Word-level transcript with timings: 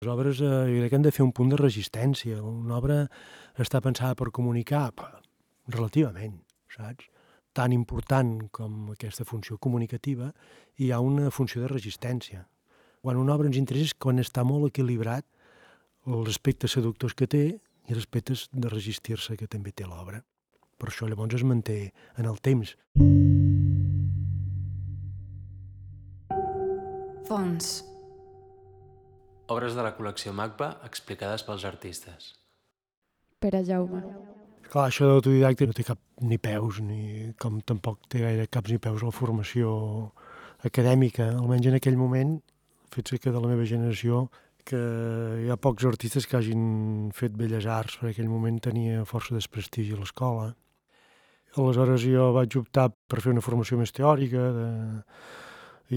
Les 0.00 0.08
obres, 0.12 0.40
eh, 0.40 0.46
jo 0.46 0.78
crec 0.78 0.90
que 0.90 0.96
han 0.96 1.02
de 1.02 1.10
fer 1.10 1.24
un 1.24 1.32
punt 1.34 1.48
de 1.50 1.56
resistència. 1.58 2.38
Una 2.38 2.76
obra 2.76 2.98
està 3.58 3.80
pensada 3.82 4.14
per 4.14 4.30
comunicar, 4.30 4.92
relativament, 5.66 6.36
saps? 6.70 7.08
Tan 7.52 7.72
important 7.72 8.46
com 8.54 8.92
aquesta 8.92 9.26
funció 9.26 9.58
comunicativa, 9.58 10.30
hi 10.78 10.92
ha 10.92 11.00
una 11.00 11.32
funció 11.34 11.64
de 11.64 11.72
resistència. 11.72 12.46
Quan 13.02 13.18
una 13.18 13.34
obra 13.34 13.50
ens 13.50 13.58
interessa 13.58 13.90
és 13.90 13.98
quan 13.98 14.22
està 14.22 14.44
molt 14.46 14.70
equilibrat 14.70 15.26
els 16.06 16.30
aspectes 16.30 16.78
seductors 16.78 17.18
que 17.18 17.26
té 17.26 17.44
i 17.58 17.90
els 17.90 18.04
aspectes 18.04 18.46
de 18.52 18.70
resistir-se 18.70 19.34
que 19.36 19.50
també 19.50 19.72
té 19.72 19.82
l'obra. 19.82 20.22
Per 20.78 20.92
això 20.92 21.10
llavors 21.10 21.34
es 21.34 21.42
manté 21.42 21.92
en 22.16 22.30
el 22.30 22.38
temps. 22.38 22.76
Fons. 27.26 27.97
Obres 29.48 29.72
de 29.72 29.84
la 29.84 29.94
col·lecció 29.96 30.34
MACBA 30.36 30.66
explicades 30.84 31.44
pels 31.46 31.64
artistes. 31.64 32.34
Pere 33.40 33.62
Jaume. 33.64 34.02
Clar, 34.68 34.88
això 34.90 35.06
d'autodidacte 35.08 35.68
no 35.70 35.76
té 35.76 35.86
cap 35.88 36.00
ni 36.20 36.36
peus, 36.36 36.82
ni 36.84 37.30
com 37.40 37.62
tampoc 37.64 38.02
té 38.12 38.20
gaire 38.20 38.44
caps 38.52 38.74
ni 38.74 38.80
peus 38.82 39.04
la 39.06 39.14
formació 39.14 39.70
acadèmica, 40.68 41.30
almenys 41.38 41.70
en 41.70 41.78
aquell 41.78 41.96
moment, 41.96 42.34
fet 42.92 43.14
que 43.16 43.32
de 43.32 43.40
la 43.40 43.48
meva 43.48 43.64
generació, 43.64 44.26
que 44.68 44.78
hi 45.40 45.48
ha 45.48 45.56
pocs 45.56 45.86
artistes 45.88 46.26
que 46.28 46.36
hagin 46.36 47.08
fet 47.16 47.32
belles 47.32 47.64
arts, 47.64 47.96
perquè 47.96 48.18
aquell 48.18 48.28
moment 48.28 48.60
tenia 48.60 49.06
força 49.08 49.32
desprestigi 49.32 49.96
a 49.96 50.02
l'escola. 50.02 50.50
Aleshores 51.56 52.04
jo 52.04 52.28
vaig 52.36 52.58
optar 52.60 52.90
per 53.08 53.22
fer 53.24 53.32
una 53.32 53.44
formació 53.44 53.80
més 53.80 53.94
teòrica, 53.96 54.50
de... 54.58 54.68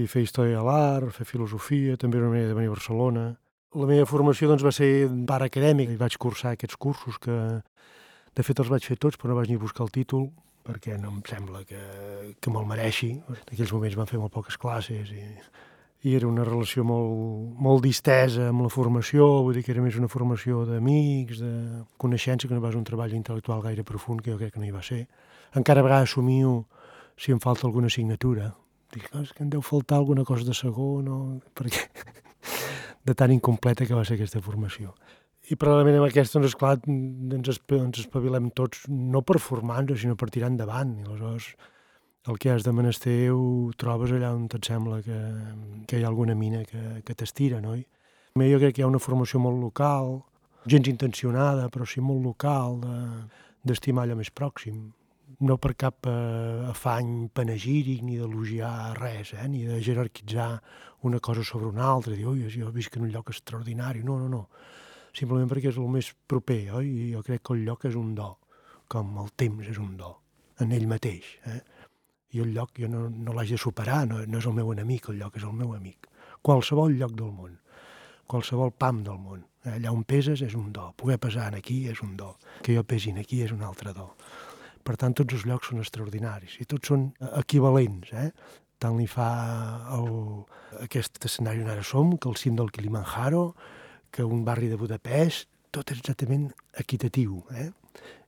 i 0.00 0.06
fer 0.08 0.24
història 0.24 0.62
de 0.62 0.64
l'art, 0.64 1.12
fer 1.12 1.28
filosofia, 1.28 1.98
també 2.00 2.16
era 2.16 2.30
una 2.30 2.38
manera 2.38 2.54
de 2.54 2.56
venir 2.56 2.72
a 2.72 2.76
Barcelona. 2.78 3.26
La 3.72 3.88
meva 3.88 4.04
formació 4.04 4.50
doncs, 4.50 4.64
va 4.66 4.72
ser 4.76 5.08
part 5.28 5.46
acadèmic 5.46 5.94
i 5.94 5.98
vaig 6.00 6.18
cursar 6.20 6.52
aquests 6.52 6.76
cursos 6.76 7.16
que, 7.22 7.36
de 8.36 8.44
fet, 8.44 8.60
els 8.60 8.68
vaig 8.68 8.84
fer 8.84 8.98
tots, 9.00 9.16
però 9.16 9.32
no 9.32 9.38
vaig 9.40 9.48
ni 9.48 9.56
buscar 9.60 9.86
el 9.86 9.92
títol, 9.94 10.26
perquè 10.66 10.98
no 11.00 11.10
em 11.16 11.22
sembla 11.26 11.62
que, 11.68 11.80
que 12.40 12.52
me'l 12.52 12.68
mereixi. 12.68 13.14
En 13.16 13.38
aquells 13.54 13.72
moments 13.72 13.96
van 13.98 14.10
fer 14.10 14.20
molt 14.20 14.34
poques 14.34 14.58
classes 14.60 15.10
i, 15.16 15.24
i 16.04 16.14
era 16.18 16.28
una 16.28 16.44
relació 16.44 16.84
molt, 16.84 17.56
molt 17.64 17.84
distesa 17.86 18.50
amb 18.50 18.66
la 18.66 18.70
formació, 18.72 19.28
vull 19.46 19.56
dir 19.56 19.64
que 19.66 19.72
era 19.74 19.84
més 19.84 19.96
una 20.00 20.10
formació 20.12 20.66
d'amics, 20.68 21.42
de 21.42 21.82
coneixença, 21.96 22.48
que 22.48 22.56
no 22.56 22.62
va 22.64 22.72
ser 22.74 22.80
un 22.82 22.88
treball 22.88 23.14
intel·lectual 23.16 23.64
gaire 23.64 23.86
profund, 23.88 24.20
que 24.20 24.34
jo 24.34 24.40
crec 24.40 24.52
que 24.54 24.62
no 24.62 24.68
hi 24.68 24.74
va 24.74 24.84
ser. 24.86 25.06
Encara 25.58 25.80
a 25.80 25.88
vegades 25.88 26.10
assumio 26.10 26.66
si 27.16 27.32
em 27.32 27.40
falta 27.40 27.66
alguna 27.68 27.88
assignatura. 27.88 28.52
Dic, 28.92 29.08
és 29.22 29.32
que 29.32 29.44
em 29.44 29.48
deu 29.48 29.62
faltar 29.64 29.96
alguna 29.96 30.24
cosa 30.28 30.44
de 30.44 30.56
segon, 30.56 31.08
o... 31.08 31.20
perquè 31.56 31.88
de 33.04 33.14
tan 33.14 33.32
incompleta 33.34 33.86
que 33.86 33.96
va 33.96 34.04
ser 34.04 34.16
aquesta 34.18 34.42
formació. 34.44 34.94
I 35.50 35.56
paral·lelament 35.58 35.98
amb 35.98 36.06
aquesta, 36.06 36.38
doncs, 36.38 36.52
esclar, 36.52 36.76
ens, 36.86 37.60
ens 37.78 38.00
espavilem 38.04 38.50
tots, 38.54 38.84
no 38.88 39.24
per 39.26 39.40
formar-nos, 39.42 40.00
sinó 40.04 40.14
per 40.18 40.30
tirar 40.30 40.52
endavant. 40.52 40.94
I 41.00 41.08
aleshores, 41.08 41.48
el 42.30 42.38
que 42.38 42.52
has 42.52 42.62
de 42.62 42.72
menester 42.72 43.16
ho 43.34 43.72
trobes 43.78 44.14
allà 44.14 44.30
on 44.36 44.46
et 44.46 44.68
sembla 44.68 45.00
que, 45.02 45.18
que 45.90 45.98
hi 45.98 46.06
ha 46.06 46.10
alguna 46.12 46.36
mina 46.38 46.62
que, 46.68 47.02
que 47.02 47.16
t'estira, 47.18 47.58
no? 47.60 47.74
I 47.74 47.82
jo 48.48 48.60
crec 48.62 48.76
que 48.76 48.82
hi 48.82 48.86
ha 48.86 48.92
una 48.92 49.02
formació 49.02 49.42
molt 49.42 49.58
local, 49.60 50.20
gens 50.70 50.88
intencionada, 50.88 51.66
però 51.74 51.84
sí 51.88 52.00
molt 52.00 52.22
local, 52.22 52.78
d'estimar 53.66 54.06
de, 54.06 54.12
allò 54.12 54.20
més 54.22 54.30
pròxim. 54.30 54.92
No 55.42 55.56
per 55.58 55.72
cap 55.74 56.06
eh, 56.06 56.68
afany 56.70 57.28
panegíric 57.34 58.04
ni 58.06 58.18
d'elogiar 58.20 58.94
res, 59.00 59.32
eh? 59.34 59.48
ni 59.50 59.64
de 59.66 59.80
jerarquitzar 59.82 60.52
una 61.02 61.18
cosa 61.18 61.42
sobre 61.42 61.66
una 61.66 61.88
altra, 61.90 62.14
dir, 62.14 62.28
ui, 62.30 62.46
jo 62.52 62.70
visc 62.70 62.96
en 62.96 63.08
un 63.08 63.10
lloc 63.10 63.32
extraordinari. 63.34 64.04
No, 64.06 64.20
no, 64.22 64.30
no 64.30 64.46
simplement 65.16 65.50
perquè 65.50 65.70
és 65.70 65.78
el 65.80 65.88
més 65.92 66.10
proper, 66.28 66.62
oi? 66.78 66.88
I 66.88 67.06
jo 67.14 67.22
crec 67.26 67.44
que 67.46 67.56
el 67.56 67.64
lloc 67.66 67.86
és 67.88 67.96
un 67.98 68.14
do, 68.16 68.30
com 68.92 69.16
el 69.22 69.32
temps 69.36 69.68
és 69.68 69.78
un 69.80 69.96
do, 70.00 70.12
en 70.60 70.72
ell 70.72 70.88
mateix. 70.88 71.28
Eh? 71.52 71.60
I 72.32 72.44
el 72.44 72.54
lloc 72.56 72.78
jo 72.80 72.88
no, 72.88 73.06
no 73.12 73.34
l'haig 73.36 73.52
de 73.52 73.60
superar, 73.60 74.02
no, 74.08 74.22
no 74.24 74.40
és 74.40 74.48
el 74.48 74.56
meu 74.56 74.72
enemic, 74.72 75.10
el 75.12 75.20
lloc 75.20 75.36
és 75.40 75.48
el 75.48 75.56
meu 75.56 75.74
amic. 75.76 76.08
Qualsevol 76.42 76.96
lloc 76.98 77.12
del 77.18 77.32
món, 77.36 77.58
qualsevol 78.26 78.72
pam 78.72 79.02
del 79.04 79.20
món. 79.20 79.44
Eh? 79.64 79.76
Allà 79.76 79.92
on 79.92 80.06
peses 80.08 80.42
és 80.42 80.56
un 80.58 80.72
do, 80.72 80.88
poder 80.96 81.20
pesar 81.20 81.52
aquí 81.58 81.84
és 81.92 82.00
un 82.02 82.16
do, 82.16 82.32
que 82.64 82.78
jo 82.78 82.86
pesin 82.88 83.20
aquí 83.20 83.42
és 83.44 83.52
un 83.52 83.62
altre 83.68 83.92
do. 83.96 84.08
Per 84.82 84.96
tant, 84.98 85.14
tots 85.14 85.38
els 85.38 85.46
llocs 85.46 85.70
són 85.70 85.82
extraordinaris 85.82 86.58
i 86.62 86.66
tots 86.68 86.90
són 86.90 87.10
equivalents. 87.38 88.10
Eh? 88.18 88.30
Tant 88.82 88.98
li 88.98 89.06
fa 89.06 89.28
el, 89.94 90.08
aquest 90.82 91.22
escenari 91.28 91.62
on 91.62 91.70
ara 91.70 91.84
som, 91.86 92.16
que 92.18 92.30
el 92.30 92.38
cim 92.40 92.58
del 92.58 92.72
Kilimanjaro, 92.74 93.52
que 94.12 94.26
un 94.26 94.42
barri 94.44 94.68
de 94.68 94.80
Budapest, 94.80 95.48
tot 95.72 95.92
és 95.94 96.02
exactament 96.02 96.50
equitatiu. 96.82 97.38
Eh? 97.56 97.70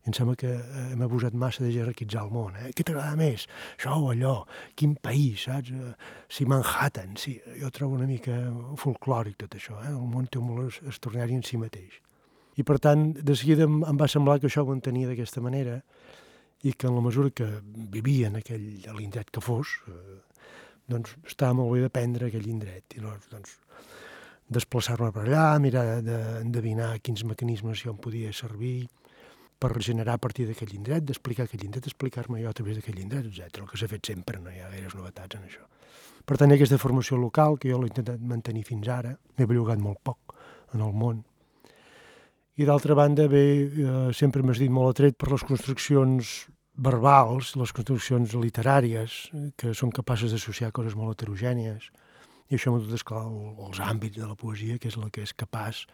I 0.05 0.11
em 0.13 0.15
sembla 0.17 0.37
que 0.37 0.51
eh, 0.53 0.85
hem 0.93 1.03
abusat 1.05 1.35
massa 1.37 1.65
de 1.65 1.73
jerarquitzar 1.73 2.23
el 2.27 2.33
món. 2.33 2.57
Eh? 2.61 2.71
Què 2.77 2.85
t'agrada 2.87 3.17
més? 3.19 3.47
Això 3.75 3.97
o 3.97 4.11
allò? 4.13 4.35
Quin 4.77 4.95
país, 5.01 5.47
saps? 5.49 5.73
Eh, 5.73 5.93
si 6.29 6.47
Manhattan, 6.49 7.19
sí. 7.21 7.39
Jo 7.61 7.73
trobo 7.75 7.99
una 7.99 8.09
mica 8.09 8.37
folclòric 8.81 9.39
tot 9.43 9.57
això. 9.59 9.79
Eh? 9.83 9.93
El 9.93 10.09
món 10.09 10.29
té 10.29 10.41
un 10.41 10.51
molt 10.51 10.81
extraordinari 10.85 11.41
en 11.41 11.45
si 11.45 11.61
mateix. 11.61 12.01
I 12.61 12.63
per 12.63 12.79
tant, 12.79 13.09
de 13.17 13.35
seguida 13.35 13.67
em, 13.67 13.81
em 13.89 13.99
va 13.99 14.09
semblar 14.11 14.39
que 14.41 14.51
això 14.51 14.63
ho 14.63 14.77
entenia 14.77 15.09
d'aquesta 15.11 15.43
manera 15.43 15.81
i 16.65 16.73
que 16.73 16.89
en 16.89 16.97
la 16.97 17.03
mesura 17.05 17.31
que 17.31 17.47
vivia 17.93 18.31
en 18.31 18.41
aquell, 18.41 18.65
l'indret 18.97 19.31
que 19.31 19.43
fos, 19.45 19.77
eh, 19.89 20.21
doncs 20.89 21.17
estava 21.29 21.57
molt 21.61 21.75
bé 21.75 21.85
d'aprendre 21.85 22.29
aquell 22.31 22.49
indret. 22.49 22.97
I 22.97 23.05
llavors, 23.05 23.29
doncs, 23.33 23.59
desplaçar-me 24.49 25.11
per 25.13 25.27
allà, 25.27 25.47
mirar 25.61 25.85
d'endevinar 26.05 26.99
quins 27.05 27.25
mecanismes 27.29 27.85
jo 27.85 27.93
em 27.95 28.01
podia 28.01 28.33
servir 28.33 28.87
per 29.61 29.73
generar 29.81 30.19
a 30.19 30.21
partir 30.21 30.47
d'aquell 30.49 30.75
indret, 30.77 31.05
d'explicar 31.09 31.47
aquell 31.47 31.65
indret, 31.65 31.87
explicar-me 31.89 32.43
jo 32.43 32.51
a 32.51 32.57
través 32.57 32.77
d'aquell 32.77 33.01
indret, 33.01 33.31
etc. 33.31 33.63
El 33.63 33.71
que 33.71 33.81
s'ha 33.81 33.89
fet 33.89 34.13
sempre, 34.13 34.41
no 34.41 34.53
hi 34.53 34.61
ha 34.61 34.73
gaires 34.73 34.97
novetats 34.99 35.39
en 35.39 35.47
això. 35.49 35.65
Per 36.25 36.37
tant, 36.41 36.53
aquesta 36.53 36.81
formació 36.81 37.21
local, 37.21 37.59
que 37.61 37.71
jo 37.73 37.79
l'he 37.81 37.93
intentat 37.93 38.21
mantenir 38.21 38.65
fins 38.65 38.89
ara, 38.89 39.15
m'he 39.37 39.49
bellugat 39.49 39.81
molt 39.81 40.01
poc 40.05 40.37
en 40.75 40.85
el 40.85 40.93
món. 40.93 41.23
I 42.55 42.67
d'altra 42.69 42.95
banda, 42.95 43.27
bé, 43.27 43.67
eh, 43.67 44.13
sempre 44.15 44.43
m'has 44.47 44.61
dit 44.63 44.71
molt 44.71 44.93
atret 44.95 45.17
per 45.19 45.33
les 45.33 45.43
construccions 45.43 46.29
verbals, 46.79 47.57
les 47.59 47.73
construccions 47.75 48.35
literàries, 48.39 49.17
que 49.59 49.73
són 49.75 49.91
capaces 49.91 50.31
d'associar 50.31 50.71
coses 50.71 50.95
molt 50.95 51.17
heterogènies, 51.17 51.91
i 52.51 52.55
això 52.55 52.71
m'ha 52.71 52.79
dut 52.79 52.95
esclar 52.95 53.25
els 53.27 53.81
àmbits 53.83 54.21
de 54.21 54.29
la 54.29 54.39
poesia, 54.39 54.79
que 54.79 54.87
és 54.87 54.97
la 55.01 55.11
que 55.11 55.27
és 55.27 55.35
capaç 55.35 55.87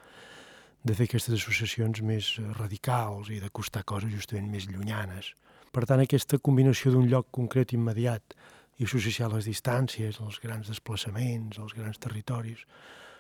de 0.85 0.97
fer 0.97 1.09
aquestes 1.09 1.37
associacions 1.37 2.01
més 2.05 2.37
radicals 2.59 3.33
i 3.33 3.41
d'acostar 3.41 3.85
coses 3.85 4.13
justament 4.13 4.49
més 4.53 4.69
llunyanes. 4.69 5.33
Per 5.73 5.85
tant, 5.89 6.01
aquesta 6.01 6.41
combinació 6.45 6.93
d'un 6.93 7.09
lloc 7.09 7.29
concret 7.33 7.73
immediat 7.73 8.37
i 8.81 8.85
associar 8.85 9.29
les 9.33 9.49
distàncies, 9.49 10.21
els 10.21 10.41
grans 10.45 10.69
desplaçaments, 10.69 11.57
els 11.57 11.73
grans 11.77 12.01
territoris, 12.01 12.65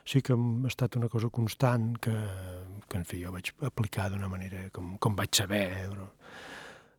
sí 0.04 0.20
que 0.24 0.34
ha 0.34 0.68
estat 0.68 0.96
una 0.96 1.08
cosa 1.08 1.28
constant 1.28 1.92
que, 2.00 2.16
que 2.90 2.98
en 2.98 3.06
fi, 3.06 3.22
jo 3.22 3.32
vaig 3.34 3.52
aplicar 3.66 4.10
d'una 4.10 4.28
manera 4.28 4.66
com, 4.74 4.96
com 4.98 5.14
vaig 5.18 5.30
saber, 5.38 5.66
eh? 5.78 5.86
però, 5.92 6.10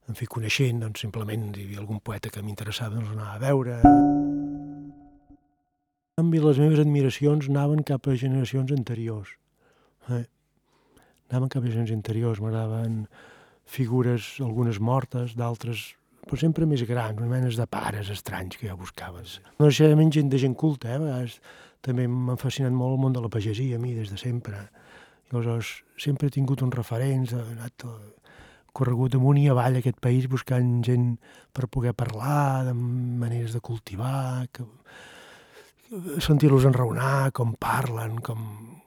en 0.10 0.18
fi, 0.18 0.28
coneixent, 0.32 0.80
doncs, 0.82 1.04
simplement 1.04 1.52
hi 1.52 1.68
havia 1.68 1.84
algun 1.84 2.00
poeta 2.00 2.32
que 2.32 2.44
m'interessava, 2.46 2.98
doncs 2.98 3.12
anava 3.14 3.36
a 3.36 3.44
veure 3.44 3.82
canvi, 6.22 6.42
les 6.44 6.60
meves 6.62 6.82
admiracions 6.82 7.48
anaven 7.50 7.82
cap 7.88 8.06
a 8.08 8.16
generacions 8.16 8.72
anteriors. 8.76 9.32
Eh? 10.10 10.26
Anaven 11.32 11.50
cap 11.50 11.64
a 11.64 11.72
generacions 11.72 11.98
anteriors, 11.98 12.42
m'agradaven 12.44 13.06
figures, 13.66 14.36
algunes 14.44 14.80
mortes, 14.80 15.36
d'altres 15.40 15.92
però 16.22 16.38
sempre 16.38 16.68
més 16.70 16.84
grans, 16.86 17.18
unes 17.18 17.32
menes 17.32 17.58
de 17.58 17.66
pares 17.66 18.12
estranys 18.14 18.60
que 18.60 18.68
jo 18.70 18.76
buscava. 18.78 19.24
No 19.58 19.66
necessàriament 19.66 20.12
gent 20.14 20.30
de 20.30 20.38
gent 20.38 20.54
culta, 20.54 20.92
eh? 20.92 21.00
a 21.00 21.02
vegades 21.02 21.40
també 21.82 22.06
m'ha 22.06 22.38
fascinat 22.38 22.76
molt 22.78 22.94
el 22.94 23.02
món 23.02 23.16
de 23.16 23.24
la 23.24 23.32
pagesia, 23.34 23.80
a 23.80 23.82
mi, 23.82 23.96
des 23.98 24.12
de 24.14 24.20
sempre. 24.22 24.68
Aleshores, 25.32 25.82
sempre 25.98 26.28
he 26.28 26.36
tingut 26.36 26.62
uns 26.66 26.76
referents, 26.76 27.32
he 27.32 27.40
anat 27.56 27.86
corregut 28.76 29.16
amunt 29.16 29.40
i 29.40 29.48
avall 29.52 29.80
aquest 29.80 30.00
país 30.04 30.28
buscant 30.32 30.80
gent 30.88 31.16
per 31.56 31.70
poder 31.72 31.94
parlar, 31.98 32.66
de 32.68 32.74
maneres 32.76 33.56
de 33.56 33.60
cultivar, 33.64 34.48
que 34.52 34.66
sentir-los 36.24 36.66
enraonar, 36.66 37.32
com 37.36 37.52
parlen, 37.60 38.20
com, 38.24 38.46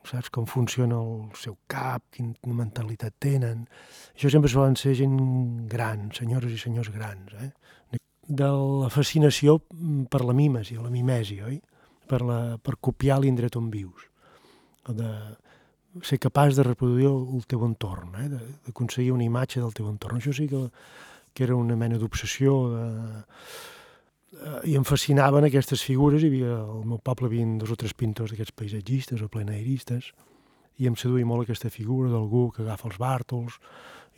saps, 0.08 0.31
com 0.32 0.46
funciona 0.49 0.96
el 0.96 1.26
seu 1.37 1.58
cap, 1.69 2.02
quina 2.14 2.56
mentalitat 2.56 3.19
tenen. 3.20 3.67
Això 4.14 4.32
sempre 4.32 4.52
solen 4.52 4.76
ser 4.81 4.94
gent 5.02 5.19
gran, 5.69 6.08
senyores 6.17 6.55
i 6.55 6.61
senyors 6.61 6.88
grans, 6.94 7.37
eh? 7.40 7.52
De 8.25 8.49
la 8.49 8.88
fascinació 8.88 9.58
per 10.08 10.23
la 10.25 10.32
mimesi, 10.32 10.79
la 10.81 10.88
mimesi, 10.88 11.43
oi? 11.44 11.58
Per, 12.08 12.23
la, 12.25 12.38
per 12.56 12.79
copiar 12.81 13.19
l'indret 13.20 13.56
on 13.61 13.69
vius. 13.73 14.08
De 14.88 15.11
ser 16.02 16.19
capaç 16.19 16.56
de 16.56 16.64
reproduir 16.67 17.06
el 17.06 17.44
teu 17.46 17.62
entorn, 17.67 18.17
eh? 18.19 18.29
d'aconseguir 18.67 19.12
una 19.14 19.26
imatge 19.26 19.61
del 19.61 19.75
teu 19.76 19.87
entorn. 19.91 20.19
Això 20.19 20.35
sí 20.35 20.49
que, 20.50 20.64
que 21.35 21.46
era 21.46 21.55
una 21.55 21.76
mena 21.79 22.00
d'obsessió, 22.00 22.56
de, 22.73 22.88
Eh, 24.35 24.70
i 24.73 24.76
em 24.79 24.85
fascinaven 24.87 25.46
aquestes 25.46 25.82
figures, 25.87 26.23
hi 26.23 26.31
havia, 26.31 26.55
al 26.58 26.85
meu 26.88 26.99
poble 26.99 27.29
hi 27.29 27.41
havia 27.43 27.58
dos 27.61 27.73
o 27.75 27.79
tres 27.79 27.94
pintors 27.94 28.32
d'aquests 28.32 28.55
paisatgistes 28.58 29.23
o 29.23 29.31
plenaeristes, 29.31 30.11
i 30.82 30.88
em 30.91 30.96
seduïa 30.99 31.26
molt 31.29 31.44
aquesta 31.44 31.70
figura 31.70 32.11
d'algú 32.11 32.49
que 32.55 32.64
agafa 32.64 32.88
els 32.90 32.99
bàrtols 32.99 33.58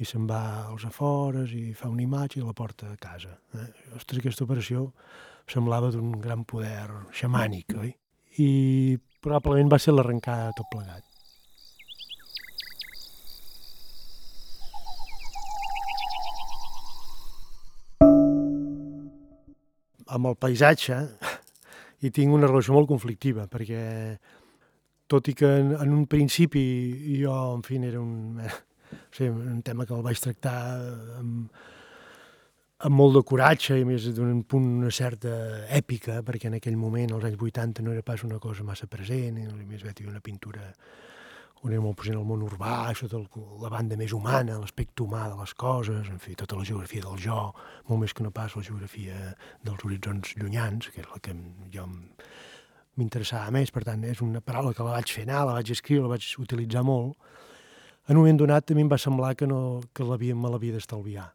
i 0.00 0.06
se'n 0.08 0.24
va 0.28 0.40
als 0.70 0.86
afores 0.88 1.52
i 1.56 1.74
fa 1.76 1.90
una 1.92 2.04
imatge 2.04 2.40
i 2.40 2.44
la 2.44 2.56
porta 2.56 2.88
a 2.92 2.96
casa. 3.00 3.34
Eh? 3.56 3.68
Ostres, 3.96 4.22
aquesta 4.22 4.44
operació 4.48 4.90
semblava 5.52 5.92
d'un 5.92 6.16
gran 6.20 6.44
poder 6.48 6.88
xamànic, 7.12 7.76
oi? 7.76 7.92
I 8.40 8.48
probablement 9.20 9.70
va 9.72 9.80
ser 9.80 9.94
l'arrencada 9.94 10.48
de 10.50 10.56
tot 10.56 10.72
plegat. 10.72 11.15
Amb 20.14 20.30
el 20.30 20.36
paisatge 20.38 21.00
hi 22.02 22.10
tinc 22.14 22.34
una 22.34 22.46
relació 22.46 22.76
molt 22.76 22.90
conflictiva, 22.90 23.46
perquè 23.50 23.82
tot 25.10 25.30
i 25.30 25.34
que 25.38 25.48
en, 25.62 25.72
en 25.78 25.94
un 25.94 26.04
principi 26.10 26.62
jo, 27.20 27.34
en 27.56 27.64
fi, 27.66 27.78
era 27.88 28.02
un, 28.02 28.38
o 28.42 29.14
sigui, 29.14 29.30
un 29.30 29.62
tema 29.66 29.86
que 29.86 29.94
el 29.96 30.04
vaig 30.06 30.20
tractar 30.22 30.56
amb, 31.20 31.64
amb 32.86 32.98
molt 33.00 33.16
de 33.16 33.24
coratge 33.26 33.78
i 33.80 33.86
més 33.88 34.10
d'un 34.14 34.42
punt 34.44 34.66
una 34.82 34.92
certa 34.92 35.32
èpica, 35.72 36.20
perquè 36.26 36.50
en 36.50 36.58
aquell 36.58 36.76
moment, 36.76 37.14
als 37.16 37.26
anys 37.30 37.40
80, 37.40 37.84
no 37.86 37.94
era 37.94 38.04
pas 38.06 38.22
una 38.26 38.40
cosa 38.42 38.66
massa 38.66 38.90
present, 38.90 39.38
i 39.40 39.66
més 39.66 39.86
veig 39.86 40.04
una 40.06 40.20
pintura 40.20 40.66
on 41.66 41.72
era 41.74 41.82
molt 41.82 41.98
present 41.98 42.18
el 42.20 42.26
món 42.26 42.44
urbà, 42.46 42.74
això 42.92 43.08
de 43.10 43.18
la 43.62 43.70
banda 43.72 43.98
més 43.98 44.12
humana, 44.14 44.58
l'aspecte 44.60 45.02
humà 45.02 45.24
de 45.32 45.38
les 45.40 45.54
coses, 45.58 46.08
en 46.12 46.20
fi, 46.22 46.36
tota 46.38 46.58
la 46.58 46.66
geografia 46.68 47.02
del 47.02 47.18
jo, 47.22 47.38
molt 47.88 48.02
més 48.04 48.14
que 48.14 48.22
no 48.22 48.30
pas 48.34 48.54
la 48.54 48.62
geografia 48.62 49.32
dels 49.66 49.82
horitzons 49.84 50.36
llunyans, 50.38 50.90
que 50.94 51.02
és 51.02 51.08
la 51.10 51.18
que 51.22 51.34
jo 51.74 51.88
m'interessava 52.96 53.50
més, 53.54 53.72
per 53.74 53.82
tant, 53.88 54.04
és 54.06 54.22
una 54.22 54.40
paraula 54.40 54.74
que 54.76 54.86
la 54.86 54.94
vaig 54.94 55.10
fer 55.12 55.26
anar, 55.26 55.42
la 55.48 55.56
vaig 55.58 55.72
escriure, 55.74 56.06
la 56.06 56.14
vaig 56.14 56.28
utilitzar 56.42 56.84
molt. 56.86 57.16
En 58.06 58.14
un 58.14 58.22
moment 58.22 58.38
donat 58.44 58.68
també 58.68 58.86
em 58.86 58.92
va 58.92 59.00
semblar 59.02 59.34
que, 59.34 59.48
no, 59.50 59.80
que 59.92 60.06
me 60.06 60.50
l'havia 60.52 60.76
d'estalviar, 60.78 61.26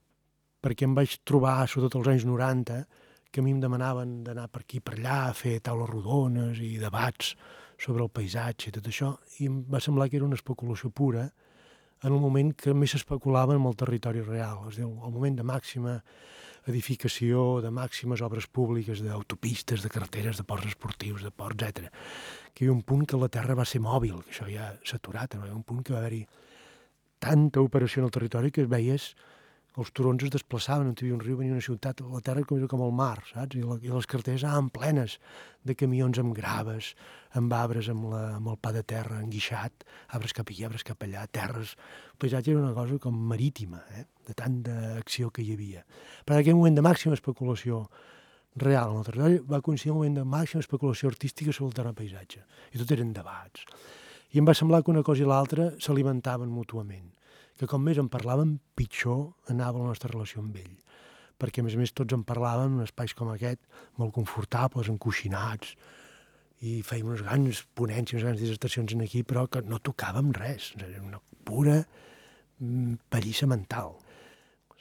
perquè 0.63 0.87
em 0.87 0.95
vaig 0.95 1.19
trobar, 1.27 1.67
sobretot 1.67 1.99
als 1.99 2.13
anys 2.15 2.25
90, 2.29 2.85
que 3.31 3.39
a 3.39 3.43
mi 3.43 3.51
em 3.51 3.59
demanaven 3.59 4.23
d'anar 4.23 4.47
per 4.47 4.63
aquí 4.63 4.79
per 4.79 4.95
allà, 4.95 5.25
a 5.27 5.35
fer 5.35 5.59
taules 5.59 5.91
rodones 5.91 6.59
i 6.63 6.77
debats 6.79 7.35
sobre 7.81 8.05
el 8.05 8.11
paisatge 8.13 8.69
i 8.69 8.75
tot 8.75 8.89
això, 8.91 9.15
i 9.41 9.49
em 9.49 9.61
va 9.71 9.81
semblar 9.81 10.09
que 10.09 10.19
era 10.19 10.27
una 10.27 10.37
especulació 10.37 10.91
pura 10.93 11.25
en 12.01 12.13
un 12.13 12.21
moment 12.21 12.51
que 12.57 12.73
més 12.73 12.93
s'especulava 12.93 13.55
en 13.57 13.65
el 13.65 13.77
territori 13.77 14.21
real, 14.25 14.67
és 14.69 14.77
a 14.77 14.81
dir, 14.81 14.87
el 14.89 15.13
moment 15.13 15.37
de 15.37 15.45
màxima 15.45 15.99
edificació 16.69 17.61
de 17.61 17.71
màximes 17.73 18.21
obres 18.21 18.45
públiques, 18.45 19.01
d'autopistes, 19.01 19.81
de 19.81 19.89
carreteres, 19.89 20.37
de 20.37 20.45
ports 20.45 20.69
esportius, 20.69 21.23
de 21.25 21.31
ports, 21.33 21.65
etc. 21.65 21.89
Que 22.53 22.65
hi 22.65 22.67
havia 22.67 22.77
un 22.77 22.85
punt 22.85 23.05
que 23.09 23.17
la 23.17 23.29
Terra 23.33 23.57
va 23.57 23.65
ser 23.65 23.81
mòbil, 23.81 24.21
que 24.25 24.33
això 24.33 24.49
ja 24.49 24.71
s'ha 24.85 25.01
aturat, 25.01 25.37
no? 25.37 25.47
hi 25.47 25.53
ha 25.53 25.57
un 25.57 25.65
punt 25.65 25.81
que 25.85 25.93
va 25.93 26.01
haver-hi 26.01 26.25
tanta 27.21 27.61
operació 27.61 28.01
en 28.01 28.09
el 28.09 28.13
territori 28.13 28.53
que 28.53 28.65
veies 28.69 29.11
els 29.79 29.91
turons 29.95 30.23
es 30.25 30.31
desplaçaven, 30.33 30.89
no 30.89 30.91
hi 30.91 31.05
havia 31.05 31.15
un 31.15 31.21
riu, 31.23 31.37
venia 31.39 31.55
una 31.55 31.63
ciutat, 31.63 32.01
la 32.11 32.19
terra 32.25 32.43
com, 32.47 32.59
com 32.67 32.81
el 32.83 32.91
mar, 32.95 33.21
saps? 33.29 33.55
I, 33.55 33.63
la, 33.63 33.77
i 33.79 33.91
les 33.93 34.07
carteres 34.09 34.43
anaven 34.43 34.67
plenes 34.75 35.15
de 35.63 35.75
camions 35.79 36.19
amb 36.19 36.35
graves, 36.35 36.91
amb 37.39 37.53
arbres 37.55 37.87
amb, 37.93 38.09
la, 38.11 38.21
amb 38.35 38.51
el 38.51 38.57
pa 38.59 38.73
de 38.75 38.83
terra 38.83 39.21
enguixat, 39.23 39.85
arbres 40.17 40.35
cap 40.35 40.51
aquí, 40.51 40.65
arbres 40.67 40.83
cap 40.87 41.07
allà, 41.07 41.23
terres... 41.31 41.77
El 42.11 42.19
paisatge 42.21 42.51
era 42.51 42.59
una 42.61 42.75
cosa 42.75 42.99
com 43.01 43.15
marítima, 43.31 43.79
eh? 43.97 44.03
de 44.27 44.35
tant 44.37 44.59
d'acció 44.65 45.31
que 45.33 45.41
hi 45.41 45.55
havia. 45.55 45.85
Però 46.25 46.35
en 46.35 46.43
aquell 46.43 46.59
moment 46.59 46.75
de 46.77 46.83
màxima 46.85 47.15
especulació 47.17 47.85
real 48.61 48.91
en 48.91 48.99
el 48.99 49.07
territori 49.07 49.39
va 49.47 49.61
coincidir 49.63 49.95
un 49.95 50.01
moment 50.01 50.19
de 50.19 50.27
màxima 50.27 50.61
especulació 50.61 51.09
artística 51.09 51.55
sobre 51.55 51.71
el 51.71 51.79
terra 51.79 51.95
paisatge. 51.95 52.43
I 52.75 52.83
tot 52.83 52.91
eren 52.93 53.15
debats. 53.15 53.63
I 54.35 54.43
em 54.43 54.45
va 54.45 54.53
semblar 54.53 54.83
que 54.83 54.91
una 54.91 55.07
cosa 55.07 55.23
i 55.23 55.31
l'altra 55.31 55.71
s'alimentaven 55.79 56.51
mútuament 56.51 57.07
que 57.61 57.69
com 57.69 57.83
més 57.85 57.99
en 58.01 58.09
parlàvem, 58.09 58.55
pitjor 58.77 59.51
anava 59.53 59.83
la 59.83 59.91
nostra 59.93 60.09
relació 60.09 60.41
amb 60.41 60.57
ell. 60.57 60.77
Perquè, 61.41 61.61
a 61.61 61.65
més 61.65 61.77
a 61.77 61.81
més, 61.81 61.93
tots 61.93 62.13
en 62.17 62.23
parlàvem 62.25 62.79
en 62.79 62.85
espais 62.85 63.13
com 63.17 63.29
aquest, 63.33 63.61
molt 64.01 64.13
confortables, 64.15 64.89
encoixinats, 64.89 65.75
i 66.61 66.79
fèiem 66.85 67.09
unes 67.09 67.23
grans 67.25 67.63
ponències, 67.77 68.19
unes 68.19 68.27
grans 68.27 68.41
dissertacions 68.41 68.93
en 68.93 69.03
aquí, 69.05 69.23
però 69.25 69.47
que 69.49 69.63
no 69.65 69.81
tocàvem 69.81 70.29
res. 70.37 70.71
Era 70.77 71.01
una 71.01 71.21
pura 71.45 71.79
mm, 71.81 72.97
pallissa 73.13 73.49
mental. 73.49 73.95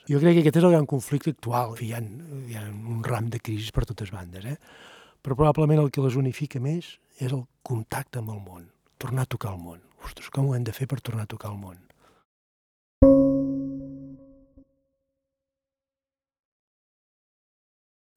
Jo 0.09 0.21
crec 0.21 0.37
que 0.37 0.45
aquest 0.45 0.61
és 0.61 0.67
el 0.67 0.73
gran 0.75 0.89
conflicte 0.89 1.33
actual. 1.33 1.77
Hi 1.81 1.91
ha, 1.93 2.01
hi 2.01 2.57
ha 2.57 2.65
un 2.69 3.05
ram 3.05 3.29
de 3.33 3.41
crisis 3.41 3.73
per 3.73 3.85
totes 3.89 4.13
bandes, 4.13 4.45
eh? 4.45 4.57
però 5.21 5.37
probablement 5.37 5.83
el 5.83 5.93
que 5.93 6.01
les 6.01 6.17
unifica 6.17 6.61
més 6.61 6.95
és 7.21 7.29
el 7.29 7.45
contacte 7.65 8.21
amb 8.21 8.33
el 8.33 8.41
món, 8.41 8.65
tornar 9.01 9.27
a 9.27 9.33
tocar 9.37 9.53
el 9.53 9.61
món. 9.61 9.81
Ostres, 10.05 10.33
com 10.33 10.49
ho 10.49 10.57
hem 10.57 10.65
de 10.65 10.73
fer 10.73 10.89
per 10.89 11.01
tornar 11.01 11.29
a 11.29 11.33
tocar 11.33 11.53
el 11.53 11.61
món? 11.61 11.77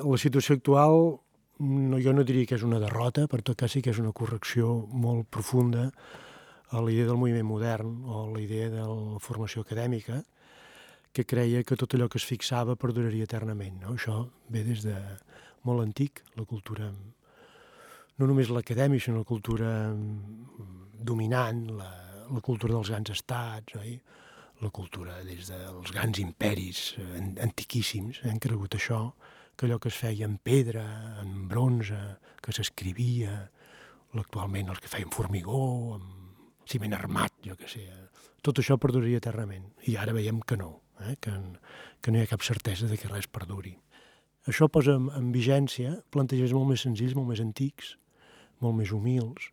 La 0.05 0.19
situació 0.21 0.59
actual 0.59 0.99
no, 1.65 1.99
jo 2.03 2.13
no 2.13 2.25
diria 2.27 2.49
que 2.49 2.59
és 2.59 2.65
una 2.67 2.81
derrota, 2.83 3.27
per 3.31 3.41
tot 3.47 3.57
cas 3.61 3.73
sí 3.73 3.81
que 3.83 3.93
és 3.95 4.01
una 4.03 4.13
correcció 4.13 4.75
molt 4.91 5.31
profunda 5.33 5.89
a 6.75 6.83
la 6.83 6.93
idea 6.93 7.07
del 7.09 7.21
moviment 7.21 7.47
modern 7.47 7.93
o 8.05 8.25
a 8.25 8.31
la 8.35 8.43
idea 8.43 8.69
de 8.73 8.85
la 8.85 9.21
formació 9.23 9.63
acadèmica, 9.63 10.23
que 11.15 11.25
creia 11.25 11.63
que 11.63 11.77
tot 11.79 11.95
allò 11.95 12.09
que 12.11 12.19
es 12.19 12.27
fixava 12.27 12.75
perduraria 12.77 13.29
eternament. 13.29 13.79
No? 13.85 13.95
Això 13.95 14.25
ve 14.51 14.65
des 14.67 14.83
de 14.83 14.97
molt 15.65 15.85
antic, 15.85 16.25
la 16.37 16.45
cultura, 16.45 16.91
no 18.19 18.27
només 18.27 18.51
l'acadèmia, 18.51 19.01
sinó 19.01 19.23
la 19.23 19.29
cultura 19.29 19.71
dominant, 21.05 21.69
la, 21.79 21.93
la 22.29 22.43
cultura 22.43 22.75
dels 22.75 22.91
grans 22.91 23.15
estats, 23.15 23.79
oi? 23.79 23.95
la 24.63 24.71
cultura 24.71 25.17
des 25.27 25.49
dels 25.51 25.93
grans 25.93 26.19
imperis 26.23 26.83
antiquíssims, 27.43 28.21
han 28.27 28.43
cregut 28.43 28.77
això, 28.79 29.01
que 29.57 29.67
allò 29.67 29.79
que 29.81 29.91
es 29.93 29.99
feia 29.99 30.27
en 30.27 30.39
pedra, 30.39 30.85
en 31.23 31.49
bronze, 31.49 31.99
que 32.43 32.53
s'escrivia, 32.55 33.35
actualment 34.21 34.71
els 34.71 34.81
que 34.83 34.91
feien 34.91 35.11
formigó, 35.11 35.95
amb 35.97 36.69
ciment 36.71 36.95
armat, 36.97 37.35
jo 37.45 37.57
que 37.59 37.69
sé, 37.69 37.85
tot 38.45 38.61
això 38.61 38.77
perduraria 38.81 39.21
eternament. 39.21 39.67
I 39.91 39.97
ara 40.01 40.15
veiem 40.17 40.41
que 40.47 40.59
no, 40.61 40.71
eh? 41.01 41.17
que, 41.21 41.33
que 42.01 42.13
no 42.13 42.21
hi 42.21 42.25
ha 42.25 42.31
cap 42.31 42.45
certesa 42.47 42.89
de 42.91 42.99
que 43.01 43.11
res 43.11 43.29
perduri. 43.29 43.75
Això 44.51 44.69
posa 44.69 44.97
en, 44.99 45.09
en 45.17 45.31
vigència 45.33 45.99
plantejaments 46.13 46.55
molt 46.57 46.73
més 46.73 46.85
senzills, 46.85 47.17
molt 47.17 47.31
més 47.33 47.43
antics, 47.45 47.95
molt 48.65 48.77
més 48.79 48.93
humils, 48.93 49.51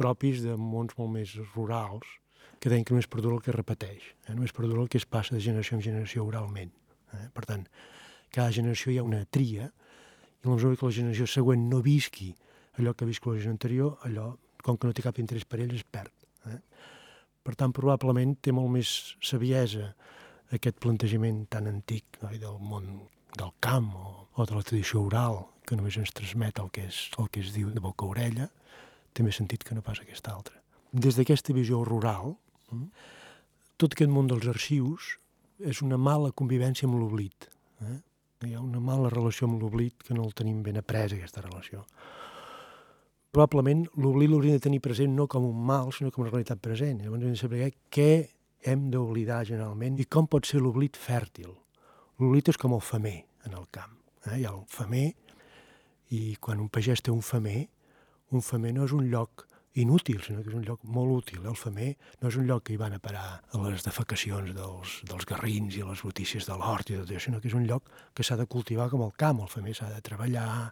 propis 0.00 0.42
de 0.44 0.56
mons 0.58 0.96
molt 0.98 1.12
més 1.14 1.34
rurals, 1.54 2.06
que 2.60 2.70
deien 2.72 2.84
que 2.86 2.94
només 2.94 3.10
perdura 3.10 3.36
el 3.36 3.44
que 3.44 3.52
repeteix, 3.52 4.06
eh? 4.26 4.32
només 4.32 4.54
perdura 4.56 4.82
el 4.82 4.88
que 4.88 5.00
es 5.00 5.06
passa 5.06 5.36
de 5.36 5.42
generació 5.44 5.76
en 5.76 5.84
generació 5.84 6.24
oralment. 6.24 6.72
Eh? 7.12 7.26
Per 7.36 7.44
tant, 7.48 7.66
cada 8.34 8.54
generació 8.54 8.92
hi 8.92 8.98
ha 8.98 9.06
una 9.06 9.22
tria, 9.24 9.70
i 9.70 10.48
la 10.48 10.56
mesura 10.56 10.76
que 10.76 10.88
la 10.88 10.98
generació 10.98 11.28
següent 11.30 11.68
no 11.70 11.80
visqui 11.84 12.32
allò 12.78 12.94
que 12.94 13.06
ha 13.06 13.08
viscut 13.08 13.34
la 13.34 13.38
generació 13.38 13.54
anterior, 13.54 13.96
allò, 14.08 14.32
com 14.64 14.78
que 14.78 14.88
no 14.88 14.96
té 14.96 15.04
cap 15.04 15.18
interès 15.22 15.46
per 15.46 15.60
ell, 15.62 15.74
es 15.76 15.84
perd. 15.86 16.12
Eh? 16.50 16.58
Per 17.44 17.54
tant, 17.60 17.74
probablement 17.76 18.34
té 18.42 18.54
molt 18.56 18.72
més 18.74 18.90
saviesa 19.22 19.92
aquest 20.54 20.80
plantejament 20.82 21.44
tan 21.52 21.68
antic 21.70 22.18
no? 22.22 22.32
del 22.32 22.58
món 22.60 22.88
del 23.34 23.52
camp 23.64 23.90
o, 23.98 24.12
o 24.34 24.46
de 24.46 24.56
la 24.56 24.62
tradició 24.66 25.04
oral, 25.06 25.42
que 25.66 25.76
només 25.78 25.96
ens 26.00 26.12
transmet 26.14 26.60
el 26.62 26.70
que, 26.74 26.86
és, 26.90 27.00
el 27.18 27.30
que 27.32 27.42
es 27.44 27.52
diu 27.54 27.70
de 27.72 27.82
boca 27.82 28.06
a 28.06 28.14
orella, 28.14 28.48
té 29.14 29.24
més 29.26 29.38
sentit 29.38 29.64
que 29.64 29.76
no 29.76 29.82
pas 29.84 30.00
aquesta 30.02 30.34
altra. 30.34 30.58
Des 30.92 31.18
d'aquesta 31.18 31.54
visió 31.54 31.82
rural, 31.86 32.34
hm, 32.70 32.88
tot 33.80 33.94
aquest 33.94 34.10
món 34.10 34.28
dels 34.30 34.46
arxius 34.50 35.16
és 35.58 35.80
una 35.82 35.98
mala 35.98 36.32
convivència 36.34 36.86
amb 36.88 36.98
l'oblit. 36.98 37.48
Eh? 37.82 37.98
Hi 38.44 38.52
ha 38.52 38.60
una 38.60 38.80
mala 38.82 39.08
relació 39.08 39.46
amb 39.48 39.62
l'oblit 39.62 40.02
que 40.04 40.14
no 40.16 40.26
el 40.26 40.34
tenim 40.36 40.60
ben 40.64 40.76
après, 40.76 41.14
aquesta 41.16 41.40
relació. 41.44 41.84
Probablement 43.34 43.86
l'oblit 43.96 44.30
l'hauríem 44.30 44.58
de 44.58 44.64
tenir 44.66 44.82
present 44.84 45.14
no 45.16 45.26
com 45.30 45.46
un 45.48 45.62
mal, 45.70 45.92
sinó 45.96 46.12
com 46.12 46.26
una 46.26 46.32
realitat 46.32 46.60
present. 46.60 47.00
Llavors 47.00 47.24
hem 47.24 47.32
de 47.32 47.40
saber 47.40 47.70
què 47.94 48.10
hem 48.68 48.90
d'oblidar 48.92 49.40
generalment 49.48 49.96
i 50.00 50.06
com 50.06 50.28
pot 50.28 50.44
ser 50.48 50.60
l'oblit 50.60 50.98
fèrtil. 51.00 51.54
L'oblit 52.20 52.52
és 52.52 52.60
com 52.60 52.76
el 52.76 52.84
femer 52.84 53.16
en 53.48 53.56
el 53.56 53.64
camp. 53.72 53.96
Eh? 54.26 54.36
Hi 54.40 54.44
ha 54.44 54.52
el 54.52 54.62
femer 54.68 55.06
i 56.14 56.36
quan 56.36 56.60
un 56.60 56.68
pagès 56.68 57.02
té 57.02 57.14
un 57.14 57.24
femer, 57.24 57.64
un 58.36 58.44
femer 58.44 58.74
no 58.76 58.84
és 58.84 58.92
un 58.92 59.08
lloc 59.08 59.46
inútil, 59.74 60.20
sinó 60.22 60.42
que 60.42 60.52
és 60.52 60.56
un 60.56 60.64
lloc 60.66 60.84
molt 60.86 61.12
útil. 61.18 61.44
El 61.50 61.58
femer 61.58 61.94
no 62.22 62.30
és 62.30 62.36
un 62.38 62.46
lloc 62.46 62.66
que 62.66 62.74
hi 62.74 62.80
van 62.80 62.94
a 62.94 63.00
parar 63.02 63.26
a 63.42 63.62
les 63.64 63.86
defecacions 63.86 64.54
dels, 64.54 65.00
dels 65.08 65.26
garrins 65.26 65.74
i 65.76 65.82
les 65.86 66.04
botícies 66.06 66.46
de 66.46 66.58
l'hort 66.58 66.92
sinó 67.20 67.40
que 67.40 67.50
és 67.50 67.56
un 67.58 67.66
lloc 67.66 67.90
que 68.14 68.22
s'ha 68.22 68.38
de 68.38 68.46
cultivar 68.46 68.88
com 68.92 69.02
el 69.02 69.12
camp. 69.18 69.42
El 69.42 69.50
femer 69.50 69.74
s'ha 69.74 69.90
de 69.90 70.00
treballar, 70.04 70.70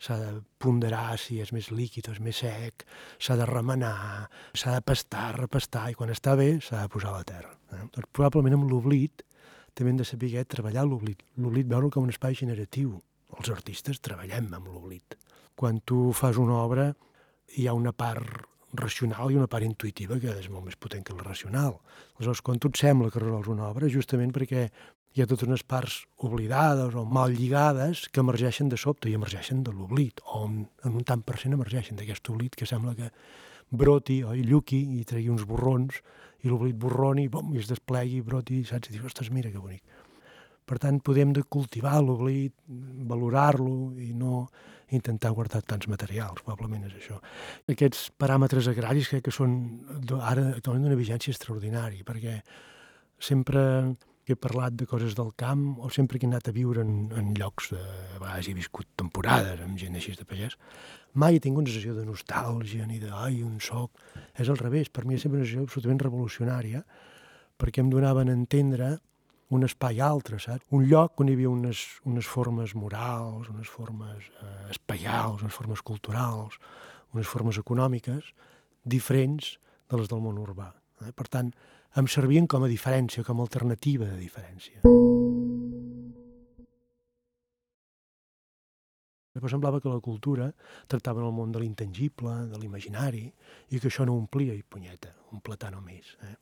s'ha 0.00 0.16
de 0.16 0.30
ponderar 0.58 1.18
si 1.20 1.40
és 1.44 1.52
més 1.52 1.70
líquid 1.70 2.08
o 2.08 2.14
és 2.16 2.20
més 2.24 2.40
sec, 2.40 2.86
s'ha 3.20 3.36
de 3.36 3.48
remenar, 3.48 4.30
s'ha 4.54 4.78
de 4.78 4.84
pastar, 4.84 5.34
repastar, 5.36 5.90
i 5.92 5.98
quan 5.98 6.12
està 6.14 6.36
bé 6.38 6.54
s'ha 6.64 6.86
de 6.86 6.92
posar 6.92 7.12
a 7.12 7.18
la 7.20 7.28
terra. 7.28 7.52
Eh? 7.76 7.84
Doncs 7.92 8.08
probablement 8.16 8.56
amb 8.56 8.70
l'oblit 8.72 9.24
també 9.74 9.92
hem 9.92 10.00
de 10.00 10.08
saber 10.08 10.32
treballar 10.48 10.86
l'oblit. 10.88 11.22
L'oblit 11.38 11.68
veure 11.68 11.90
com 11.92 12.08
un 12.08 12.14
espai 12.14 12.34
generatiu. 12.34 12.96
Els 13.38 13.52
artistes 13.52 14.00
treballem 14.02 14.50
amb 14.56 14.66
l'oblit. 14.72 15.14
Quan 15.54 15.78
tu 15.86 16.10
fas 16.16 16.40
una 16.40 16.56
obra, 16.64 16.90
hi 17.56 17.66
ha 17.66 17.74
una 17.74 17.92
part 17.92 18.46
racional 18.72 19.32
i 19.32 19.38
una 19.38 19.48
part 19.50 19.66
intuïtiva 19.66 20.18
que 20.22 20.30
és 20.38 20.48
molt 20.50 20.68
més 20.68 20.78
potent 20.78 21.02
que 21.06 21.16
la 21.16 21.26
racional. 21.26 21.76
Aleshores, 22.18 22.42
quan 22.46 22.60
tu 22.62 22.70
et 22.70 22.78
sembla 22.78 23.10
que 23.10 23.22
resols 23.22 23.50
una 23.50 23.66
obra, 23.70 23.90
justament 23.90 24.32
perquè 24.34 24.68
hi 25.10 25.22
ha 25.22 25.26
totes 25.26 25.48
unes 25.48 25.64
parts 25.66 25.96
oblidades 26.22 26.94
o 26.94 27.02
mal 27.04 27.34
lligades 27.34 28.04
que 28.14 28.22
emergeixen 28.22 28.70
de 28.70 28.78
sobte 28.78 29.10
i 29.10 29.16
emergeixen 29.18 29.64
de 29.66 29.74
l'oblit, 29.74 30.22
o 30.30 30.44
en, 30.46 30.60
un 30.86 31.06
tant 31.06 31.24
per 31.26 31.40
cent 31.42 31.56
emergeixen 31.56 31.98
d'aquest 31.98 32.30
oblit 32.30 32.54
que 32.54 32.68
sembla 32.68 32.94
que 32.94 33.10
broti 33.70 34.20
o 34.22 34.34
lluqui 34.34 34.78
i 35.00 35.04
tregui 35.06 35.32
uns 35.34 35.46
borrons 35.46 35.98
i 36.44 36.48
l'oblit 36.48 36.78
borroni 36.78 37.26
bom, 37.28 37.50
i 37.54 37.58
es 37.58 37.68
desplegui, 37.70 38.22
broti, 38.22 38.62
saps? 38.64 38.88
I 38.88 38.96
dius, 38.96 39.10
ostres, 39.10 39.32
mira 39.34 39.50
que 39.50 39.58
bonic. 39.58 39.82
Per 40.70 40.78
tant, 40.78 41.00
podem 41.02 41.32
de 41.34 41.42
cultivar 41.42 41.96
l'oblit, 41.98 42.54
valorar-lo 43.10 43.96
i 43.98 44.12
no 44.14 44.44
intentar 44.94 45.32
guardar 45.34 45.62
tants 45.66 45.88
materials, 45.90 46.44
probablement 46.44 46.86
és 46.86 46.94
això. 46.98 47.18
Aquests 47.70 48.10
paràmetres 48.18 48.68
agraris 48.70 49.10
crec 49.10 49.26
que 49.26 49.34
són 49.34 49.56
ara 50.18 50.52
actualment 50.54 50.86
d'una 50.86 50.98
vigència 50.98 51.34
extraordinària, 51.34 52.06
perquè 52.06 52.38
sempre 53.18 53.64
que 54.24 54.36
he 54.36 54.38
parlat 54.38 54.76
de 54.78 54.86
coses 54.86 55.16
del 55.18 55.32
camp 55.38 55.80
o 55.82 55.90
sempre 55.90 56.18
que 56.18 56.26
he 56.26 56.30
anat 56.30 56.50
a 56.50 56.54
viure 56.54 56.84
en, 56.86 57.10
en 57.18 57.34
llocs, 57.38 57.72
de, 57.74 57.82
a 58.14 58.22
vegades 58.22 58.50
he 58.50 58.54
viscut 58.54 58.86
temporades 59.00 59.62
amb 59.64 59.78
gent 59.80 59.98
així 59.98 60.14
de 60.14 60.26
pagès, 60.28 60.54
mai 61.18 61.38
he 61.38 61.42
tingut 61.42 61.64
una 61.64 61.72
sensació 61.72 61.96
de 61.98 62.06
nostàlgia 62.06 62.86
ni 62.86 63.02
de, 63.02 63.10
ai, 63.10 63.40
un 63.42 63.58
soc. 63.64 63.98
És 64.38 64.46
al 64.46 64.60
revés, 64.60 64.90
per 64.90 65.02
mi 65.06 65.18
és 65.18 65.26
sempre 65.26 65.40
una 65.40 65.48
sensació 65.48 65.66
absolutament 65.66 66.02
revolucionària, 66.06 66.84
perquè 67.58 67.82
em 67.82 67.90
donaven 67.90 68.30
a 68.30 68.36
entendre 68.38 68.92
un 69.50 69.66
espai 69.66 69.98
altre, 70.00 70.38
saps? 70.38 70.66
Un 70.76 70.86
lloc 70.86 71.20
on 71.20 71.28
hi 71.28 71.34
havia 71.34 71.50
unes, 71.50 71.82
unes 72.06 72.26
formes 72.26 72.74
morals, 72.78 73.50
unes 73.50 73.68
formes 73.68 74.28
eh, 74.42 74.70
espaials, 74.70 75.42
unes 75.42 75.54
formes 75.54 75.82
culturals, 75.82 76.58
unes 77.14 77.26
formes 77.26 77.58
econòmiques 77.58 78.30
diferents 78.84 79.56
de 79.90 79.98
les 79.98 80.10
del 80.10 80.22
món 80.22 80.38
urbà. 80.38 80.70
Eh? 81.02 81.10
Per 81.16 81.26
tant, 81.26 81.50
em 81.98 82.06
servien 82.06 82.46
com 82.46 82.62
a 82.62 82.70
diferència, 82.70 83.26
com 83.26 83.40
a 83.40 83.46
alternativa 83.48 84.06
de 84.06 84.18
diferència. 84.20 84.78
Però 89.34 89.50
semblava 89.50 89.80
que 89.82 89.90
la 89.90 90.02
cultura 90.04 90.50
tractava 90.90 91.24
el 91.26 91.34
món 91.34 91.50
de 91.54 91.62
l'intangible, 91.62 92.46
de 92.50 92.58
l'imaginari, 92.58 93.24
i 93.70 93.82
que 93.82 93.90
això 93.90 94.06
no 94.06 94.14
omplia 94.18 94.54
i 94.54 94.62
punyeta, 94.62 95.10
un 95.34 95.42
platà 95.42 95.70
només. 95.74 96.14
Eh? 96.26 96.36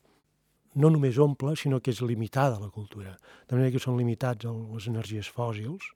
No 0.78 0.90
només 0.94 1.18
omple, 1.18 1.54
sinó 1.58 1.80
que 1.82 1.90
és 1.90 2.02
limitada 2.06 2.60
la 2.62 2.70
cultura. 2.70 3.16
De 3.48 3.56
manera 3.56 3.74
que 3.74 3.82
són 3.82 3.98
limitats 3.98 4.46
les 4.46 4.86
energies 4.90 5.30
fòssils, 5.34 5.90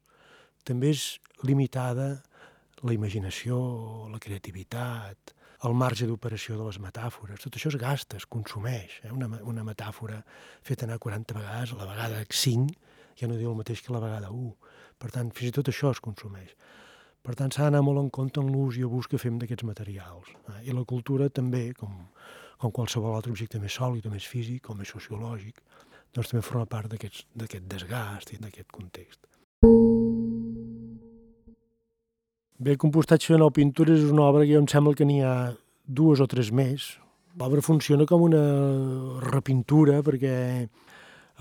també 0.66 0.90
és 0.94 1.04
limitada 1.46 2.16
la 2.82 2.94
imaginació, 2.94 3.58
la 4.10 4.18
creativitat, 4.22 5.34
el 5.66 5.74
marge 5.78 6.08
d'operació 6.10 6.58
de 6.58 6.66
les 6.66 6.80
metàfores. 6.82 7.42
Tot 7.44 7.56
això 7.58 7.70
es 7.70 7.78
gasta, 7.78 8.18
es 8.18 8.26
consumeix. 8.26 8.98
Eh? 9.04 9.12
Una, 9.14 9.28
una 9.46 9.62
metàfora 9.66 10.18
feta 10.66 10.88
anar 10.88 10.98
40 11.02 11.38
vegades, 11.38 11.72
a 11.74 11.78
la 11.78 11.86
vegada 11.86 12.22
5, 12.26 12.66
ja 13.18 13.30
no 13.30 13.38
diu 13.38 13.52
el 13.52 13.58
mateix 13.60 13.84
que 13.84 13.94
la 13.94 14.02
vegada 14.02 14.32
1. 14.34 14.50
Per 14.98 15.10
tant, 15.14 15.30
fins 15.36 15.52
i 15.52 15.54
tot 15.54 15.70
això 15.70 15.92
es 15.94 16.02
consumeix. 16.02 16.56
Per 17.22 17.36
tant, 17.38 17.54
s'ha 17.54 17.68
d'anar 17.68 17.84
molt 17.86 18.02
en 18.02 18.10
compte 18.10 18.42
en 18.42 18.50
l'ús 18.50 18.78
i 18.80 18.82
abús 18.82 19.06
que 19.06 19.20
fem 19.22 19.38
d'aquests 19.38 19.66
materials. 19.68 20.32
Eh? 20.56 20.64
I 20.66 20.74
la 20.74 20.82
cultura 20.88 21.30
també, 21.30 21.68
com, 21.78 22.00
com 22.62 22.70
qualsevol 22.70 23.16
altre 23.16 23.32
objecte 23.34 23.58
més 23.58 23.74
sòlid 23.74 24.06
o 24.06 24.12
més 24.12 24.26
físic 24.28 24.70
o 24.70 24.76
més 24.78 24.92
sociològic, 24.94 25.58
doncs 26.14 26.30
també 26.30 26.44
forma 26.46 26.68
part 26.70 26.92
d'aquest 26.92 27.66
desgast 27.66 28.30
i 28.36 28.38
d'aquest 28.38 28.70
context. 28.70 29.26
Bé, 32.62 32.76
Compostatge 32.78 33.34
de 33.34 33.40
nou 33.42 33.50
pintures 33.50 34.04
és 34.04 34.12
una 34.14 34.28
obra 34.28 34.44
que 34.44 34.52
jo 34.52 34.60
em 34.62 34.68
sembla 34.70 34.94
que 34.94 35.06
n'hi 35.08 35.18
ha 35.26 35.34
dues 35.82 36.22
o 36.22 36.28
tres 36.30 36.52
més. 36.54 36.92
L'obra 37.40 37.64
funciona 37.64 38.06
com 38.06 38.22
una 38.22 38.42
repintura 39.24 39.98
perquè 40.06 40.34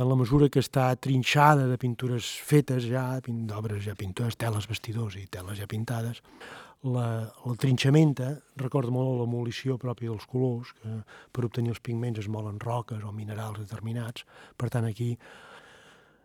en 0.02 0.10
la 0.10 0.18
mesura 0.18 0.50
que 0.50 0.62
està 0.64 0.88
trinxada 0.98 1.68
de 1.70 1.78
pintures 1.78 2.26
fetes 2.48 2.88
ja, 2.90 3.06
d'obres 3.22 3.84
ja 3.86 3.94
pintures, 3.98 4.38
teles 4.40 4.66
vestidors 4.70 5.18
i 5.20 5.28
teles 5.30 5.60
ja 5.62 5.68
pintades, 5.70 6.24
la, 6.82 7.06
la 7.46 7.56
trinxamenta 7.62 8.32
recorda 8.58 8.90
molt 8.94 9.20
l'emolició 9.20 9.78
pròpia 9.78 10.10
dels 10.10 10.26
colors, 10.26 10.72
que 10.82 10.96
per 11.30 11.46
obtenir 11.46 11.76
els 11.76 11.84
pigments 11.86 12.24
es 12.24 12.30
molen 12.32 12.58
roques 12.64 13.04
o 13.06 13.14
minerals 13.14 13.62
determinats. 13.62 14.26
Per 14.58 14.72
tant, 14.74 14.88
aquí 14.90 15.12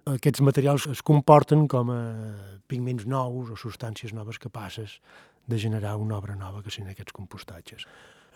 aquests 0.09 0.41
materials 0.47 0.89
es 0.95 1.03
comporten 1.05 1.67
com 1.69 1.93
a 1.93 2.01
pigments 2.71 3.05
nous 3.05 3.53
o 3.53 3.61
substàncies 3.61 4.17
noves 4.17 4.41
capaces 4.41 5.01
de 5.47 5.61
generar 5.61 5.99
una 6.01 6.17
obra 6.17 6.35
nova 6.39 6.63
que 6.63 6.73
siguin 6.73 6.95
aquests 6.95 7.15
compostatges. 7.15 7.85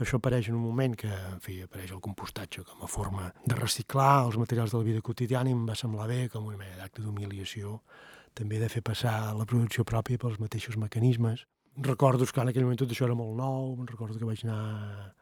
Això 0.00 0.16
apareix 0.16 0.49
en 0.49 0.57
un 0.57 0.64
moment 0.64 0.95
que, 0.97 1.11
en 1.11 1.40
fi, 1.45 1.59
apareix 1.66 1.92
el 1.92 2.00
compostatge 2.00 2.64
com 2.64 2.83
a 2.85 2.88
forma 2.88 3.30
de 3.45 3.57
reciclar 3.59 4.25
els 4.25 4.38
materials 4.40 4.73
de 4.73 4.80
la 4.80 4.87
vida 4.87 5.04
quotidiana 5.04 5.52
i 5.52 5.57
em 5.57 5.66
va 5.69 5.76
semblar 5.76 6.09
bé 6.09 6.23
com 6.33 6.49
una 6.49 6.57
mena 6.57 6.78
d'acte 6.80 7.04
d'humiliació 7.04 7.80
també 8.35 8.61
de 8.62 8.71
fer 8.73 8.80
passar 8.87 9.35
la 9.37 9.45
producció 9.45 9.85
pròpia 9.85 10.21
pels 10.23 10.40
mateixos 10.40 10.78
mecanismes 10.80 11.45
recordo 11.76 12.26
que 12.26 12.40
en 12.40 12.49
aquell 12.49 12.64
moment 12.64 12.80
tot 12.80 12.92
això 12.92 13.07
era 13.07 13.16
molt 13.16 13.37
nou, 13.37 13.75
recordo 13.88 14.19
que 14.19 14.28
vaig 14.28 14.45
anar 14.45 15.14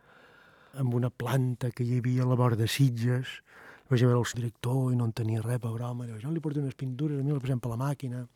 amb 0.78 0.94
una 0.94 1.10
planta 1.10 1.70
que 1.70 1.84
hi 1.84 1.98
havia 1.98 2.24
a 2.24 2.28
la 2.28 2.36
vora 2.38 2.56
de 2.56 2.68
Sitges, 2.68 3.40
vaig 3.88 4.04
veure 4.04 4.20
el 4.20 4.36
director 4.40 4.92
i 4.92 4.98
no 4.98 5.08
en 5.08 5.14
tenia 5.16 5.42
res 5.44 5.60
broma, 5.62 6.06
i 6.06 6.20
jo 6.20 6.30
li 6.30 6.44
porto 6.44 6.60
unes 6.60 6.78
pintures, 6.78 7.20
a 7.20 7.24
mi 7.24 7.32
les 7.32 7.42
posem 7.42 7.60
per 7.60 7.72
la 7.72 7.80
màquina. 7.80 8.26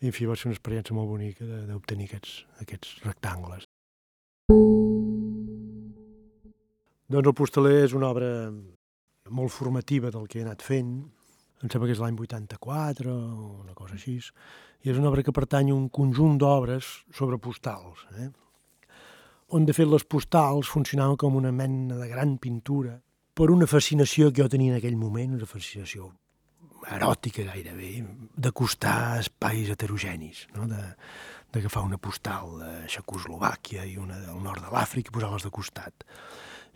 I, 0.00 0.08
en 0.08 0.16
fi, 0.16 0.26
va 0.26 0.36
ser 0.36 0.48
una 0.48 0.56
experiència 0.56 0.96
molt 0.96 1.10
bonica 1.10 1.44
d'obtenir 1.44 2.08
aquests, 2.08 2.44
aquests 2.64 3.02
rectangles. 3.04 3.69
Doncs 7.10 7.26
el 7.26 7.34
postaler 7.34 7.80
és 7.88 7.94
una 7.98 8.06
obra 8.12 8.28
molt 9.34 9.50
formativa 9.50 10.12
del 10.14 10.28
que 10.30 10.38
he 10.38 10.44
anat 10.44 10.62
fent, 10.62 10.92
em 11.60 11.70
sembla 11.72 11.88
que 11.88 11.96
és 11.96 12.02
l'any 12.02 12.14
84 12.22 13.10
o 13.10 13.48
una 13.64 13.74
cosa 13.74 13.96
així, 13.96 14.14
i 14.86 14.92
és 14.92 14.98
una 15.00 15.10
obra 15.10 15.24
que 15.26 15.34
pertany 15.34 15.72
a 15.72 15.74
un 15.74 15.88
conjunt 15.90 16.38
d'obres 16.38 16.86
sobre 17.10 17.40
postals, 17.42 18.04
eh? 18.14 18.28
on 19.50 19.66
de 19.66 19.74
fet 19.74 19.90
les 19.90 20.04
postals 20.06 20.70
funcionaven 20.70 21.18
com 21.18 21.34
una 21.34 21.50
mena 21.50 21.96
de 21.98 22.06
gran 22.06 22.36
pintura 22.38 22.94
per 23.34 23.48
una 23.50 23.66
fascinació 23.66 24.30
que 24.30 24.44
jo 24.44 24.48
tenia 24.52 24.76
en 24.76 24.78
aquell 24.78 24.98
moment, 25.00 25.34
una 25.34 25.48
fascinació 25.50 26.12
eròtica 26.94 27.42
gairebé, 27.48 27.90
d'acostar 28.38 29.18
espais 29.18 29.72
heterogenis, 29.74 30.44
no? 30.54 30.68
d'agafar 30.70 31.82
una 31.88 31.98
postal 31.98 32.54
de 32.62 32.70
Xecoslovàquia 32.94 33.82
i 33.90 33.98
una 33.98 34.22
del 34.22 34.38
nord 34.46 34.62
de 34.62 34.70
l'Àfrica 34.70 35.10
i 35.10 35.16
posar-les 35.18 35.48
de 35.48 35.52
costat. 35.58 36.06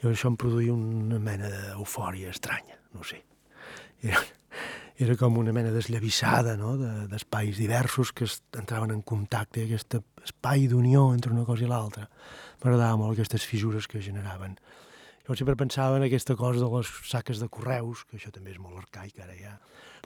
I 0.02 0.08
això 0.10 0.30
em 0.32 0.38
produïa 0.40 0.74
una 0.74 1.20
mena 1.22 1.50
d'eufòria 1.50 2.32
estranya, 2.34 2.78
no 2.96 3.04
sé. 3.06 3.22
Era, 4.04 4.20
era 5.06 5.16
com 5.18 5.38
una 5.40 5.52
mena 5.54 5.72
d'esllavissada 5.74 6.56
no? 6.60 6.74
d'espais 7.10 7.56
de, 7.56 7.62
diversos 7.64 8.12
que 8.12 8.28
entraven 8.58 8.92
en 8.94 9.02
contacte, 9.02 9.64
aquest 9.64 9.98
espai 10.24 10.68
d'unió 10.70 11.08
entre 11.14 11.32
una 11.32 11.46
cosa 11.48 11.64
i 11.64 11.70
l'altra. 11.70 12.08
M'agradava 12.62 13.00
molt 13.00 13.16
aquestes 13.16 13.46
fissures 13.48 13.88
que 13.90 14.02
generaven. 14.04 14.58
Jo 15.24 15.36
sempre 15.38 15.56
pensava 15.56 15.96
en 15.96 16.04
aquesta 16.04 16.36
cosa 16.36 16.60
de 16.60 16.68
les 16.68 16.90
saques 17.08 17.40
de 17.40 17.48
correus, 17.48 18.04
que 18.04 18.18
això 18.18 18.32
també 18.32 18.52
és 18.52 18.60
molt 18.60 18.76
arcaic 18.82 19.22
ara 19.24 19.36
ja. 19.38 19.54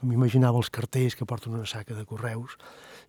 M'imaginava 0.03 0.61
els 0.61 0.69
cartells 0.71 1.17
que 1.19 1.27
porten 1.27 1.57
una 1.57 1.67
saca 1.67 1.97
de 1.97 2.05
correus 2.07 2.55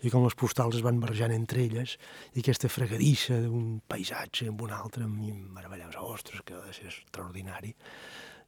i 0.03 0.11
com 0.11 0.25
les 0.25 0.35
postals 0.35 0.81
es 0.81 0.83
van 0.83 0.99
barrejant 0.99 1.31
entre 1.31 1.63
elles 1.63 1.95
i 2.35 2.43
aquesta 2.43 2.73
fregadissa 2.73 3.39
d'un 3.45 3.79
paisatge 3.87 4.49
amb 4.51 4.67
un 4.67 4.75
altre, 4.75 5.07
a 5.07 5.11
mi 5.11 5.31
em 5.31 5.45
meravellava, 5.55 6.03
ostres, 6.03 6.43
que 6.43 6.57
ha 6.59 6.65
de 6.67 6.75
ser 6.75 6.91
extraordinari 6.91 7.77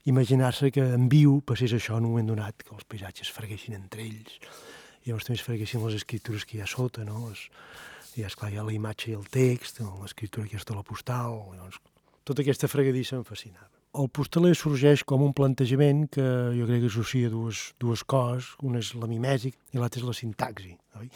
imaginar-se 0.04 0.70
que 0.74 0.82
en 0.82 1.08
viu 1.08 1.40
passés 1.46 1.72
això 1.76 1.96
en 1.98 2.06
un 2.06 2.14
moment 2.16 2.32
donat, 2.32 2.64
que 2.66 2.74
els 2.74 2.86
paisatges 2.90 3.30
freguessin 3.30 3.76
entre 3.78 4.02
ells, 4.02 4.38
i 5.02 5.10
llavors 5.10 5.28
també 5.28 5.38
es 5.38 5.46
freguessin 5.46 5.84
les 5.86 5.98
escritures 6.00 6.46
que 6.46 6.58
hi 6.58 6.62
ha 6.62 6.68
sota, 6.70 7.06
no? 7.06 7.28
Les, 7.28 7.46
i 8.18 8.26
esclar, 8.26 8.50
hi 8.52 8.58
ha 8.58 8.66
la 8.66 8.74
imatge 8.74 9.12
i 9.12 9.16
el 9.16 9.28
text, 9.30 9.80
l'escriptura 10.02 10.46
aquesta 10.48 10.76
la 10.76 10.84
postal, 10.86 11.38
llavors, 11.54 11.78
tota 12.24 12.44
aquesta 12.44 12.70
fregadissa 12.70 13.18
em 13.18 13.24
fascinava. 13.26 13.70
El 14.00 14.08
postaler 14.08 14.54
sorgeix 14.56 15.02
com 15.04 15.20
un 15.24 15.34
plantejament 15.36 16.06
que 16.14 16.24
jo 16.56 16.68
crec 16.68 16.80
que 16.84 16.88
associa 16.88 17.28
dues, 17.32 17.72
dues 17.82 18.04
coses, 18.08 18.54
una 18.64 18.80
és 18.80 18.94
la 18.96 19.08
mimèsic 19.10 19.58
i 19.74 19.80
l'altra 19.80 20.00
és 20.00 20.08
la 20.08 20.16
sintaxi, 20.16 20.72
oi? 21.00 21.10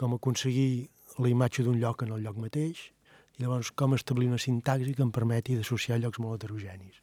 Com 0.00 0.16
aconseguir 0.16 0.88
la 1.22 1.30
imatge 1.30 1.62
d'un 1.62 1.78
lloc 1.78 2.02
en 2.02 2.16
el 2.16 2.24
lloc 2.26 2.40
mateix, 2.42 2.88
i 3.34 3.44
llavors 3.44 3.70
com 3.70 3.94
establir 3.94 4.28
una 4.30 4.40
sintaxi 4.42 4.94
que 4.94 5.04
em 5.06 5.12
permeti 5.14 5.54
d'associar 5.58 6.00
llocs 6.02 6.18
molt 6.22 6.40
heterogenis. 6.40 6.98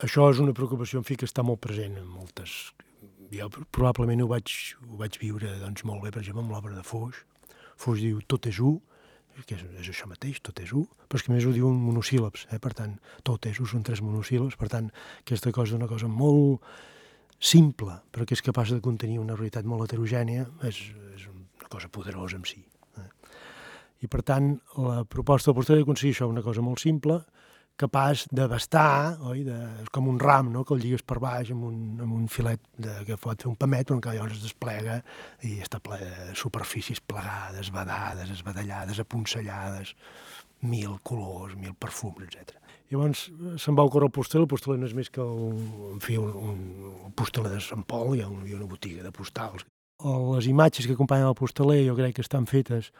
Això 0.00 0.30
és 0.32 0.38
una 0.42 0.54
preocupació, 0.56 1.02
en 1.02 1.06
fi, 1.06 1.16
que 1.18 1.26
està 1.28 1.44
molt 1.46 1.60
present 1.66 1.98
en 2.00 2.06
moltes... 2.08 2.72
Jo 3.30 3.46
probablement 3.70 4.24
ho 4.24 4.26
vaig, 4.26 4.50
ho 4.88 4.96
vaig 4.98 5.14
viure 5.22 5.52
doncs, 5.60 5.84
molt 5.86 6.02
bé, 6.02 6.10
per 6.10 6.18
exemple, 6.24 6.42
amb 6.42 6.50
l'obra 6.50 6.72
de 6.74 6.82
Foix. 6.82 7.20
Foix 7.78 8.00
diu 8.02 8.18
tot 8.26 8.48
és 8.50 8.58
u, 8.58 8.72
que 9.46 9.56
és, 9.56 9.64
és 9.82 9.90
això 9.92 10.08
mateix, 10.10 10.40
tot 10.44 10.60
és 10.62 10.72
u, 10.76 10.84
però 11.08 11.20
és 11.20 11.26
que 11.26 11.32
més 11.34 11.46
ho 11.46 11.52
diu 11.54 11.68
en 11.70 11.78
monosíl·labs, 11.80 12.46
eh? 12.50 12.60
per 12.62 12.72
tant, 12.78 12.96
tot 13.26 13.46
és 13.50 13.60
u 13.60 13.66
són 13.68 13.84
tres 13.86 14.02
monosíl·labs, 14.04 14.58
per 14.60 14.70
tant, 14.72 14.90
aquesta 15.22 15.52
cosa 15.56 15.74
és 15.74 15.78
una 15.80 15.90
cosa 15.90 16.08
molt 16.10 16.64
simple, 17.40 17.96
però 18.12 18.26
que 18.28 18.36
és 18.36 18.44
capaç 18.44 18.74
de 18.74 18.82
contenir 18.84 19.18
una 19.22 19.36
realitat 19.36 19.64
molt 19.68 19.86
heterogènia, 19.86 20.46
és, 20.68 20.80
és 21.16 21.26
una 21.30 21.70
cosa 21.72 21.88
poderosa 21.88 22.36
en 22.36 22.44
si. 22.48 22.60
Eh? 23.00 23.08
I 24.04 24.10
per 24.12 24.22
tant, 24.26 24.52
la 24.76 25.04
proposta 25.08 25.50
del 25.50 25.60
postaler 25.60 25.86
aconseguir 25.86 26.14
això, 26.16 26.28
una 26.28 26.44
cosa 26.44 26.64
molt 26.64 26.82
simple, 26.82 27.22
capaç 27.80 28.26
d'abastar, 28.34 29.18
oi? 29.30 29.42
De, 29.46 29.56
és 29.82 29.90
com 29.94 30.08
un 30.10 30.20
ram, 30.20 30.50
no?, 30.52 30.64
que 30.66 30.76
el 30.76 30.82
lligues 30.84 31.04
per 31.06 31.18
baix 31.22 31.52
amb 31.54 31.66
un, 31.68 31.76
amb 32.04 32.14
un 32.16 32.28
filet 32.32 32.62
de, 32.76 32.94
que 33.08 33.18
pot 33.20 33.40
fer 33.40 33.50
un 33.50 33.58
pamet, 33.60 33.92
on 33.94 34.02
cada 34.04 34.18
llavors 34.18 34.38
es 34.38 34.46
desplega 34.46 35.00
i 35.46 35.56
està 35.64 35.80
ple 35.82 36.00
de 36.02 36.34
superfícies 36.38 37.00
plegades, 37.00 37.72
vedades, 37.74 38.32
esbadallades, 38.36 39.02
aponsellades, 39.02 39.94
mil 40.60 40.98
colors, 41.02 41.56
mil 41.56 41.74
perfums, 41.80 42.26
etc. 42.28 42.56
Llavors 42.90 43.28
se'n 43.62 43.76
va 43.78 43.86
ocórrer 43.86 44.08
el 44.10 44.14
postaler, 44.14 44.44
el 44.44 44.50
postaler 44.50 44.80
no 44.80 44.88
és 44.88 44.96
més 44.98 45.10
que 45.14 45.22
un, 45.22 45.60
en 45.94 46.02
fi, 46.02 46.18
un, 46.18 46.34
un, 46.34 46.60
un 47.06 47.14
postaler 47.16 47.52
de 47.54 47.62
Sant 47.64 47.86
Pol, 47.86 48.16
hi 48.16 48.24
ha, 48.24 48.28
un, 48.28 48.42
hi 48.48 48.56
ha 48.56 48.58
una 48.58 48.68
botiga 48.70 49.06
de 49.06 49.14
postals. 49.14 49.64
Les 50.00 50.48
imatges 50.50 50.88
que 50.88 50.96
acompanyen 50.96 51.28
el 51.28 51.38
postaler 51.38 51.84
jo 51.86 51.94
crec 51.98 52.18
que 52.18 52.24
estan 52.24 52.48
fetes 52.50 52.90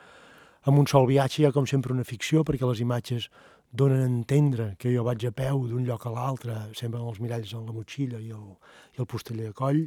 amb 0.69 0.79
un 0.79 0.87
sol 0.87 1.09
viatge, 1.09 1.41
hi 1.41 1.49
ha 1.49 1.55
com 1.57 1.67
sempre 1.67 1.95
una 1.95 2.05
ficció, 2.05 2.45
perquè 2.45 2.69
les 2.69 2.83
imatges 2.85 3.31
donen 3.71 4.03
a 4.03 4.11
entendre 4.11 4.75
que 4.79 4.91
jo 4.93 5.05
vaig 5.07 5.25
a 5.27 5.33
peu 5.33 5.67
d'un 5.71 5.87
lloc 5.87 6.07
a 6.07 6.15
l'altre, 6.15 6.57
sempre 6.75 7.01
amb 7.01 7.13
els 7.13 7.21
miralls 7.23 7.53
en 7.55 7.67
la 7.67 7.75
motxilla 7.75 8.19
i 8.19 8.33
el, 8.35 8.49
i 8.97 9.03
el 9.03 9.07
posteller 9.07 9.51
a 9.51 9.57
coll, 9.57 9.85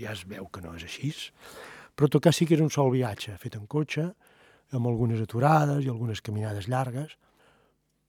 ja 0.00 0.12
es 0.12 0.26
veu 0.28 0.48
que 0.52 0.62
no 0.64 0.74
és 0.76 0.84
així, 0.84 1.12
però 1.96 2.08
tot 2.08 2.24
cas 2.24 2.36
sí 2.36 2.46
que 2.48 2.56
és 2.56 2.64
un 2.64 2.72
sol 2.72 2.92
viatge, 2.92 3.36
fet 3.40 3.56
en 3.56 3.66
cotxe, 3.68 4.10
amb 4.76 4.86
algunes 4.86 5.20
aturades 5.20 5.84
i 5.84 5.90
algunes 5.90 6.22
caminades 6.24 6.68
llargues, 6.70 7.16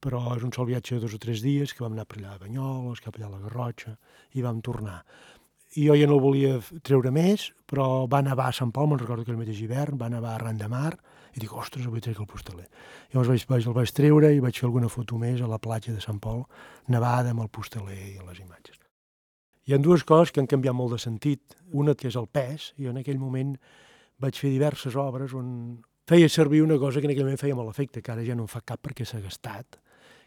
però 0.02 0.22
és 0.36 0.42
un 0.42 0.52
sol 0.54 0.66
viatge 0.66 0.96
de 0.96 1.04
dos 1.04 1.14
o 1.14 1.20
tres 1.22 1.42
dies 1.44 1.72
que 1.72 1.84
vam 1.84 1.94
anar 1.94 2.06
per 2.10 2.18
allà 2.18 2.34
a 2.34 2.42
Banyoles, 2.42 3.00
cap 3.00 3.16
allà 3.16 3.28
a 3.28 3.34
la 3.36 3.42
Garrotxa, 3.44 3.94
i 4.34 4.42
vam 4.42 4.60
tornar. 4.60 5.00
I 5.78 5.86
jo 5.86 5.96
ja 5.96 6.08
no 6.08 6.18
el 6.18 6.24
volia 6.24 6.56
treure 6.84 7.12
més, 7.14 7.48
però 7.70 8.04
va 8.10 8.20
nevar 8.24 8.50
a 8.50 8.56
Sant 8.56 8.72
Pol, 8.74 8.90
me'n 8.90 9.00
recordo 9.00 9.24
que 9.24 9.32
el 9.32 9.40
mateix 9.40 9.62
hivern, 9.62 10.00
va 10.00 10.10
nevar 10.12 10.34
arran 10.36 10.58
de 10.60 10.68
mar, 10.68 10.92
i 11.32 11.40
dic, 11.40 11.52
ostres, 11.56 11.86
avui 11.88 12.02
trec 12.04 12.20
el 12.20 12.28
postaler. 12.28 12.68
Llavors 13.12 13.30
vaig, 13.32 13.46
vaig, 13.48 13.66
el 13.66 13.76
vaig 13.76 13.92
treure 13.96 14.32
i 14.34 14.40
vaig 14.44 14.58
fer 14.58 14.68
alguna 14.68 14.90
foto 14.92 15.18
més 15.20 15.40
a 15.40 15.48
la 15.48 15.60
platja 15.62 15.94
de 15.94 16.02
Sant 16.04 16.20
Pol, 16.20 16.44
nevada 16.92 17.32
amb 17.32 17.44
el 17.44 17.52
postaler 17.52 17.98
i 17.98 18.18
les 18.20 18.42
imatges. 18.42 18.78
Hi 19.62 19.76
ha 19.76 19.78
dues 19.78 20.02
coses 20.02 20.32
que 20.34 20.42
han 20.42 20.50
canviat 20.50 20.74
molt 20.74 20.96
de 20.96 20.98
sentit. 20.98 21.54
Una 21.72 21.94
que 21.94 22.08
és 22.10 22.18
el 22.18 22.26
pes, 22.26 22.72
i 22.82 22.88
en 22.90 22.98
aquell 22.98 23.20
moment 23.20 23.54
vaig 24.22 24.38
fer 24.38 24.50
diverses 24.50 24.96
obres 24.98 25.34
on 25.38 25.48
feia 26.08 26.28
servir 26.28 26.62
una 26.62 26.78
cosa 26.82 27.00
que 27.00 27.06
en 27.06 27.14
aquell 27.14 27.28
moment 27.28 27.40
feia 27.40 27.56
molt 27.56 27.70
efecte, 27.70 28.02
que 28.02 28.12
ara 28.12 28.26
ja 28.26 28.34
no 28.34 28.44
en 28.44 28.50
fa 28.50 28.60
cap 28.66 28.82
perquè 28.82 29.06
s'ha 29.06 29.22
gastat, 29.22 29.78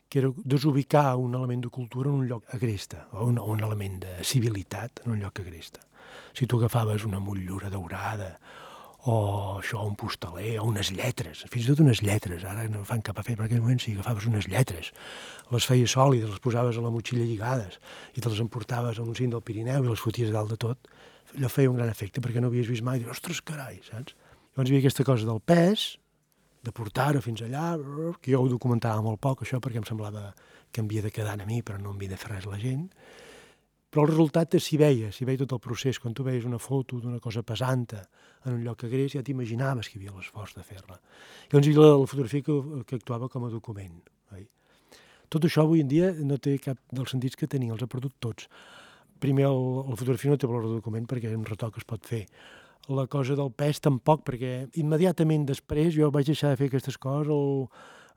que 0.10 0.22
era 0.22 0.32
desubicar 0.38 1.18
un 1.20 1.36
element 1.36 1.66
de 1.66 1.70
cultura 1.70 2.10
en 2.10 2.22
un 2.22 2.30
lloc 2.30 2.48
agresta, 2.56 3.08
o 3.12 3.26
un, 3.28 3.40
un 3.40 3.64
element 3.68 4.00
de 4.06 4.16
civilitat 4.24 5.04
en 5.06 5.12
un 5.18 5.20
lloc 5.20 5.44
agresta. 5.44 5.84
Si 6.34 6.48
tu 6.48 6.60
agafaves 6.60 7.04
una 7.06 7.20
motllura 7.20 7.70
daurada, 7.70 8.38
o 9.06 9.16
això, 9.60 9.84
un 9.86 9.94
postaler, 10.00 10.56
o 10.58 10.66
unes 10.66 10.90
lletres, 10.96 11.44
fins 11.54 11.68
i 11.68 11.70
tot 11.70 11.82
unes 11.84 12.02
lletres, 12.02 12.44
ara 12.50 12.64
no 12.72 12.82
fan 12.90 13.04
cap 13.06 13.20
efecte, 13.22 13.38
però 13.38 13.46
en 13.46 13.52
aquell 13.52 13.62
moment 13.62 13.82
sí, 13.84 13.94
agafaves 13.94 14.26
unes 14.32 14.48
lletres, 14.50 14.90
les 15.54 15.68
feies 15.70 15.94
sòlides, 15.94 16.32
les 16.32 16.42
posaves 16.42 16.80
a 16.80 16.86
la 16.86 16.94
motxilla 16.94 17.28
lligades, 17.28 17.78
i 18.18 18.24
te 18.24 18.32
les 18.32 18.42
emportaves 18.42 18.98
a 18.98 19.06
un 19.06 19.14
cim 19.18 19.30
del 19.30 19.44
Pirineu 19.46 19.86
i 19.86 19.92
les 19.92 20.02
foties 20.02 20.34
dalt 20.34 20.56
de 20.56 20.58
tot, 20.58 20.90
allò 21.36 21.52
feia 21.54 21.70
un 21.70 21.78
gran 21.78 21.92
efecte, 21.92 22.24
perquè 22.24 22.42
no 22.42 22.50
havies 22.50 22.72
vist 22.72 22.86
mai, 22.86 22.98
dius, 23.04 23.14
ostres, 23.20 23.44
carai, 23.46 23.78
saps? 23.86 24.18
Llavors 24.56 24.72
hi 24.72 24.74
havia 24.74 24.88
aquesta 24.88 25.06
cosa 25.06 25.30
del 25.30 25.42
pes, 25.54 25.86
de 26.66 26.74
portar-ho 26.74 27.22
fins 27.22 27.44
allà, 27.46 27.76
que 28.18 28.34
jo 28.34 28.42
ho 28.42 28.50
documentava 28.50 29.04
molt 29.06 29.22
poc, 29.22 29.46
això, 29.46 29.62
perquè 29.62 29.84
em 29.84 29.86
semblava 29.86 30.32
que 30.72 30.82
em 30.82 30.90
havia 30.90 31.06
de 31.06 31.14
quedar 31.14 31.38
a 31.38 31.46
mi, 31.46 31.62
però 31.62 31.78
no 31.78 31.94
em 31.94 32.00
havia 32.00 32.16
de 32.16 32.20
fer 32.20 32.34
res 32.34 32.50
la 32.50 32.58
gent. 32.58 32.88
Però 33.96 34.04
el 34.04 34.10
resultat 34.12 34.58
s'hi 34.60 34.76
veia, 34.76 35.08
s'hi 35.16 35.24
veia 35.24 35.40
tot 35.40 35.54
el 35.56 35.60
procés. 35.64 36.02
Quan 36.04 36.12
tu 36.12 36.26
veies 36.28 36.44
una 36.44 36.58
foto 36.60 36.98
d'una 37.00 37.22
cosa 37.24 37.46
pesanta 37.48 38.02
en 38.44 38.58
un 38.58 38.66
lloc 38.66 38.84
agrés, 38.84 39.14
ja 39.16 39.22
t'imaginaves 39.24 39.88
que 39.88 39.96
hi 39.96 40.02
havia 40.02 40.18
l'esforç 40.18 40.58
de 40.58 40.66
fer-la. 40.68 40.98
Llavors 41.48 41.70
hi 41.70 41.72
havia 41.72 41.86
la, 41.86 41.94
la 42.02 42.10
fotografia 42.12 42.44
que, 42.44 42.58
que 42.90 43.00
actuava 43.00 43.30
com 43.32 43.46
a 43.48 43.52
document. 43.54 44.02
Oi? 44.36 44.44
Tot 45.32 45.48
això 45.48 45.64
avui 45.64 45.86
en 45.86 45.88
dia 45.88 46.12
no 46.28 46.36
té 46.36 46.58
cap 46.60 46.82
dels 46.92 47.16
sentits 47.16 47.40
que 47.40 47.48
tenia, 47.48 47.72
els 47.72 47.88
ha 47.88 47.88
perdut 47.88 48.20
tots. 48.20 48.52
Primer, 49.24 49.48
el, 49.48 49.64
la 49.88 49.96
fotografia 49.96 50.36
no 50.36 50.42
té 50.44 50.52
valor 50.52 50.68
de 50.68 50.76
document 50.76 51.08
perquè 51.08 51.32
un 51.32 51.48
retoc 51.48 51.80
es 51.80 51.88
pot 51.88 52.04
fer 52.04 52.26
la 52.92 53.08
cosa 53.08 53.40
del 53.40 53.56
pes 53.56 53.80
tampoc, 53.80 54.28
perquè 54.28 54.66
immediatament 54.84 55.48
després 55.48 55.96
jo 55.96 56.12
vaig 56.12 56.28
deixar 56.28 56.52
de 56.52 56.60
fer 56.60 56.68
aquestes 56.68 57.00
coses 57.00 57.32
al, 57.32 57.70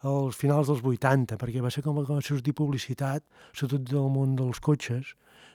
als 0.06 0.36
finals 0.38 0.68
dels 0.70 0.82
80, 0.84 1.38
perquè 1.40 1.62
va 1.62 1.70
ser 1.74 1.82
com 1.82 1.98
va 1.98 2.20
sortir 2.22 2.54
publicitat, 2.54 3.24
sobretot 3.52 3.88
del 3.90 4.10
món 4.14 4.36
dels 4.38 4.60
cotxes, 4.62 5.14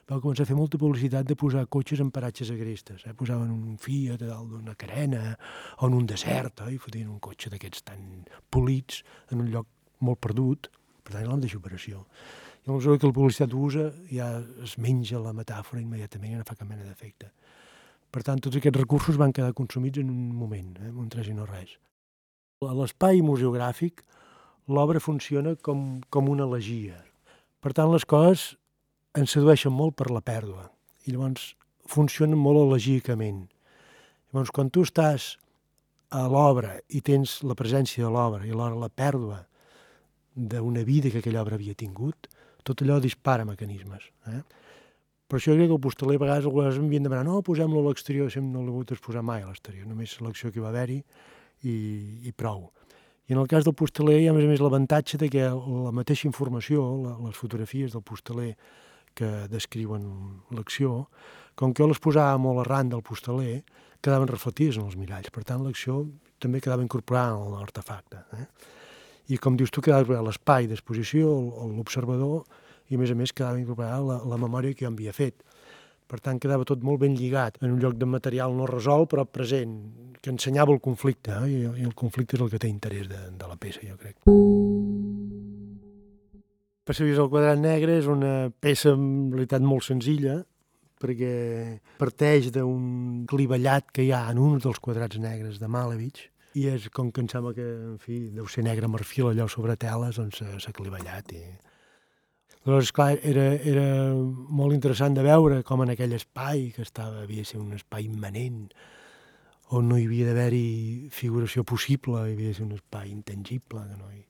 va 0.10 0.20
començar 0.20 0.44
a 0.44 0.50
fer 0.50 0.58
molta 0.58 0.78
publicitat 0.78 1.28
de 1.28 1.36
posar 1.40 1.64
cotxes 1.72 2.02
en 2.04 2.12
paratges 2.12 2.52
agrestes. 2.52 3.06
Eh? 3.08 3.14
Posaven 3.16 3.52
un 3.54 3.78
Fiat 3.80 4.26
a 4.26 4.32
dalt 4.34 4.52
d'una 4.52 4.76
carena 4.76 5.38
o 5.80 5.88
en 5.88 5.96
un 5.96 6.06
desert, 6.06 6.66
eh? 6.68 6.74
i 6.76 6.82
fotien 6.82 7.08
un 7.08 7.22
cotxe 7.24 7.52
d'aquests 7.54 7.86
tan 7.88 8.02
polits 8.52 9.04
en 9.32 9.46
un 9.46 9.52
lloc 9.54 9.70
molt 10.04 10.20
perdut, 10.20 10.68
per 11.04 11.16
tant, 11.16 11.28
l'hem 11.28 11.44
deixat 11.44 11.62
operació. 11.62 12.04
I 12.64 12.68
llavors 12.68 13.00
que 13.00 13.10
la 13.10 13.16
publicitat 13.16 13.54
usa 13.56 13.90
ja 14.12 14.28
es 14.64 14.78
menja 14.80 15.20
la 15.20 15.34
metàfora 15.36 15.82
immediatament 15.82 16.34
i 16.34 16.40
no 16.40 16.48
fa 16.48 16.56
cap 16.60 16.68
mena 16.68 16.84
d'efecte. 16.84 17.32
Per 18.14 18.22
tant, 18.24 18.40
tots 18.44 18.60
aquests 18.60 18.80
recursos 18.80 19.18
van 19.20 19.34
quedar 19.34 19.56
consumits 19.58 20.00
en 20.00 20.12
un 20.12 20.36
moment, 20.38 20.76
eh, 20.84 20.92
un 20.92 21.10
tres 21.10 21.32
i 21.32 21.34
no 21.34 21.48
res. 21.50 21.78
A 22.64 22.76
l'espai 22.78 23.24
museogràfic, 23.26 24.04
l'obra 24.68 25.02
funciona 25.04 25.56
com, 25.56 26.02
com 26.10 26.30
una 26.30 26.46
elegia. 26.48 26.98
Per 27.64 27.74
tant, 27.74 27.92
les 27.92 28.06
coses 28.06 28.54
ens 29.18 29.36
sedueixen 29.36 29.74
molt 29.74 29.96
per 30.00 30.10
la 30.12 30.24
pèrdua 30.26 30.70
i 31.06 31.14
llavors 31.14 31.54
funcionen 31.90 32.40
molt 32.40 32.62
elegícament. 32.64 33.46
Llavors, 34.32 34.52
quan 34.56 34.72
tu 34.74 34.86
estàs 34.88 35.34
a 36.14 36.28
l'obra 36.30 36.78
i 36.94 37.02
tens 37.02 37.42
la 37.44 37.58
presència 37.58 38.06
de 38.06 38.12
l'obra 38.14 38.46
i 38.46 38.54
alhora 38.54 38.80
la 38.80 38.90
pèrdua 38.90 39.44
d'una 40.34 40.84
vida 40.86 41.12
que 41.12 41.22
aquella 41.22 41.42
obra 41.42 41.58
havia 41.60 41.78
tingut, 41.78 42.30
tot 42.64 42.82
allò 42.82 43.00
dispara 43.02 43.46
mecanismes. 43.46 44.06
Eh? 44.32 44.42
Per 45.28 45.40
això 45.40 45.56
crec 45.56 45.70
que 45.70 45.78
el 45.78 45.82
postaler 45.82 46.18
a 46.20 46.24
vegades, 46.24 46.48
a 46.48 46.54
vegades 46.54 46.80
m'havien 46.82 47.06
demanat 47.06 47.28
no, 47.28 47.42
posem-lo 47.46 47.82
a 47.82 47.90
l'exterior, 47.90 48.32
sempre 48.32 48.54
no 48.54 48.64
l'he 48.64 48.74
hagut 48.74 48.94
exposar 48.96 49.24
mai 49.26 49.44
a 49.44 49.50
l'exterior, 49.50 49.88
només 49.90 50.16
l'acció 50.22 50.52
que 50.54 50.62
va 50.64 50.70
haver-hi 50.70 51.00
i, 51.64 51.76
i 52.30 52.34
prou. 52.38 52.68
I 53.30 53.34
en 53.34 53.40
el 53.40 53.48
cas 53.48 53.64
del 53.64 53.76
postaler 53.80 54.18
hi 54.20 54.28
ha, 54.28 54.34
a 54.34 54.36
més 54.36 54.44
a 54.44 54.50
més, 54.52 54.62
l'avantatge 54.64 55.18
de 55.22 55.30
que 55.32 55.46
la 55.48 55.94
mateixa 55.96 56.28
informació, 56.28 56.84
la, 57.06 57.14
les 57.30 57.38
fotografies 57.40 57.94
del 57.96 58.04
postaler 58.04 58.52
que 59.16 59.30
descriuen 59.52 60.04
l'acció, 60.52 61.06
com 61.56 61.72
que 61.72 61.84
jo 61.84 61.88
les 61.88 62.02
posava 62.04 62.36
molt 62.42 62.66
arran 62.66 62.92
del 62.92 63.04
postaler, 63.06 63.62
quedaven 64.04 64.28
reflectides 64.28 64.80
en 64.82 64.90
els 64.90 64.98
miralls. 65.00 65.32
Per 65.32 65.46
tant, 65.48 65.64
l'acció 65.64 66.02
també 66.44 66.60
quedava 66.60 66.84
incorporada 66.84 67.38
en 67.40 67.56
l'artefacte. 67.56 68.26
Eh? 68.36 68.48
I 69.32 69.40
com 69.40 69.56
dius 69.56 69.72
tu, 69.72 69.82
quedava 69.86 70.20
l'espai 70.26 70.68
d'exposició, 70.68 71.32
l'observador, 71.72 72.44
i 72.92 72.98
a 72.98 73.00
més 73.00 73.14
a 73.14 73.16
més 73.16 73.32
quedava 73.32 73.62
incorporada 73.62 74.02
la, 74.04 74.20
la 74.34 74.40
memòria 74.42 74.76
que 74.76 74.84
jo 74.84 74.92
havia 74.92 75.16
fet. 75.16 75.46
Per 76.14 76.20
tant, 76.22 76.38
quedava 76.38 76.62
tot 76.62 76.84
molt 76.86 77.00
ben 77.02 77.16
lligat, 77.18 77.56
en 77.66 77.72
un 77.74 77.80
lloc 77.82 77.96
de 77.98 78.06
material 78.06 78.52
no 78.54 78.68
resolt, 78.70 79.08
però 79.10 79.24
present, 79.26 79.72
que 80.22 80.30
ensenyava 80.30 80.70
el 80.70 80.78
conflicte, 80.78 81.34
eh? 81.34 81.48
I, 81.50 81.86
el 81.88 81.96
conflicte 81.98 82.38
és 82.38 82.44
el 82.46 82.52
que 82.52 82.60
té 82.62 82.70
interès 82.70 83.08
de, 83.10 83.22
de 83.34 83.50
la 83.50 83.58
peça, 83.58 83.82
jo 83.82 83.98
crec. 83.98 84.20
Passavies 86.86 87.18
al 87.18 87.32
quadrat 87.34 87.58
negre 87.58 87.98
és 87.98 88.12
una 88.12 88.52
peça 88.62 88.94
en 88.94 89.08
realitat 89.34 89.66
molt 89.66 89.88
senzilla, 89.90 90.38
perquè 91.02 91.34
parteix 91.98 92.54
d'un 92.54 93.26
clivellat 93.26 93.90
que 93.90 94.06
hi 94.06 94.14
ha 94.14 94.28
en 94.30 94.46
un 94.46 94.62
dels 94.62 94.78
quadrats 94.86 95.18
negres 95.18 95.58
de 95.58 95.72
Malevich, 95.72 96.28
i 96.54 96.70
és 96.70 96.92
com 96.94 97.10
que 97.10 97.26
em 97.26 97.34
sembla 97.34 97.58
que, 97.58 97.66
en 97.66 97.98
fi, 97.98 98.28
deu 98.38 98.46
ser 98.46 98.70
negre 98.70 98.86
marfil 98.86 99.32
allò 99.32 99.50
sobre 99.50 99.82
teles, 99.82 100.22
doncs 100.22 100.46
s'ha 100.62 100.78
clivellat 100.78 101.34
i 101.34 101.42
Llavors, 102.64 102.94
clar, 102.96 103.18
era, 103.28 103.44
era 103.68 103.86
molt 104.16 104.72
interessant 104.72 105.18
de 105.18 105.24
veure 105.26 105.62
com 105.68 105.82
en 105.84 105.92
aquell 105.92 106.14
espai, 106.16 106.70
que 106.72 106.86
estava, 106.86 107.26
havia 107.26 107.44
de 107.44 107.50
ser 107.50 107.60
un 107.60 107.74
espai 107.76 108.06
immanent, 108.08 108.70
on 109.76 109.90
no 109.90 109.98
hi 110.00 110.06
havia 110.08 110.30
d'haver-hi 110.30 111.10
figuració 111.12 111.66
possible, 111.68 112.22
hi 112.24 112.38
havia 112.38 112.54
de 112.54 112.60
ser 112.60 112.64
un 112.64 112.78
espai 112.78 113.12
intangible. 113.12 113.84
Que 113.90 113.98
no 114.00 114.08
hi... 114.14 114.24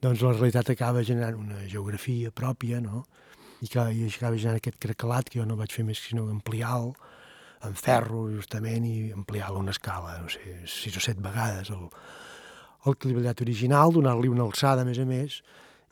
Doncs 0.00 0.24
la 0.24 0.32
realitat 0.32 0.70
acaba 0.72 1.04
generant 1.04 1.36
una 1.40 1.66
geografia 1.68 2.32
pròpia, 2.32 2.80
no? 2.80 3.04
I, 3.60 3.68
que, 3.68 3.84
i 3.92 4.08
acaba 4.08 4.40
generant 4.40 4.60
aquest 4.62 4.80
cracalat 4.80 5.28
que 5.28 5.40
jo 5.40 5.46
no 5.48 5.58
vaig 5.60 5.76
fer 5.76 5.84
més 5.84 6.00
sinó 6.00 6.24
ampliar-lo 6.32 6.94
en 7.66 7.76
ferro, 7.76 8.26
justament, 8.32 8.88
i 8.88 9.12
ampliar-lo 9.12 9.60
una 9.60 9.76
escala, 9.76 10.16
no 10.22 10.32
sé, 10.32 10.62
sis 10.70 10.96
o 10.96 11.02
set 11.02 11.20
vegades 11.24 11.72
el, 11.74 11.86
el 12.86 12.98
clivellat 13.00 13.40
original, 13.44 13.92
donar-li 13.92 14.32
una 14.32 14.44
alçada, 14.48 14.84
a 14.84 14.88
més 14.88 15.00
a 15.02 15.08
més, 15.08 15.40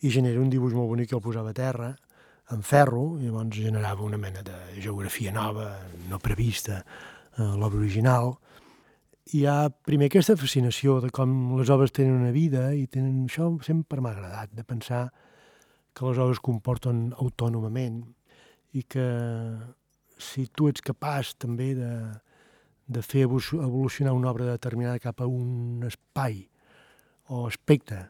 i 0.05 0.11
genera 0.13 0.41
un 0.41 0.51
dibuix 0.53 0.75
molt 0.77 0.91
bonic 0.91 1.11
que 1.11 1.17
el 1.17 1.25
posava 1.25 1.55
a 1.55 1.57
terra, 1.57 1.95
en 2.53 2.61
ferro, 2.61 3.15
i 3.17 3.25
llavors 3.25 3.57
generava 3.57 4.05
una 4.05 4.19
mena 4.21 4.43
de 4.45 4.57
geografia 4.77 5.33
nova, 5.33 5.71
no 6.11 6.19
prevista, 6.21 6.83
a 7.41 7.47
l'obra 7.57 7.81
original. 7.81 8.35
Hi 9.33 9.47
ha 9.49 9.71
primer 9.89 10.11
aquesta 10.11 10.37
fascinació 10.37 10.99
de 11.01 11.09
com 11.15 11.55
les 11.57 11.73
obres 11.73 11.95
tenen 11.97 12.21
una 12.21 12.35
vida 12.35 12.67
i 12.77 12.85
tenen 12.87 13.25
això 13.25 13.49
sempre 13.65 14.05
m'ha 14.05 14.13
agradat, 14.13 14.53
de 14.53 14.65
pensar 14.69 15.07
que 15.97 16.05
les 16.05 16.21
obres 16.21 16.43
comporten 16.45 17.07
autònomament 17.17 18.03
i 18.77 18.85
que 18.85 19.09
si 20.21 20.45
tu 20.53 20.69
ets 20.69 20.85
capaç 20.85 21.33
també 21.41 21.73
de, 21.79 21.93
de 22.87 23.03
fer 23.03 23.25
evolucionar 23.25 24.13
una 24.13 24.29
obra 24.35 24.53
determinada 24.53 25.01
cap 25.01 25.23
a 25.23 25.31
un 25.31 25.87
espai 25.89 26.43
o 27.33 27.47
aspecte 27.49 28.03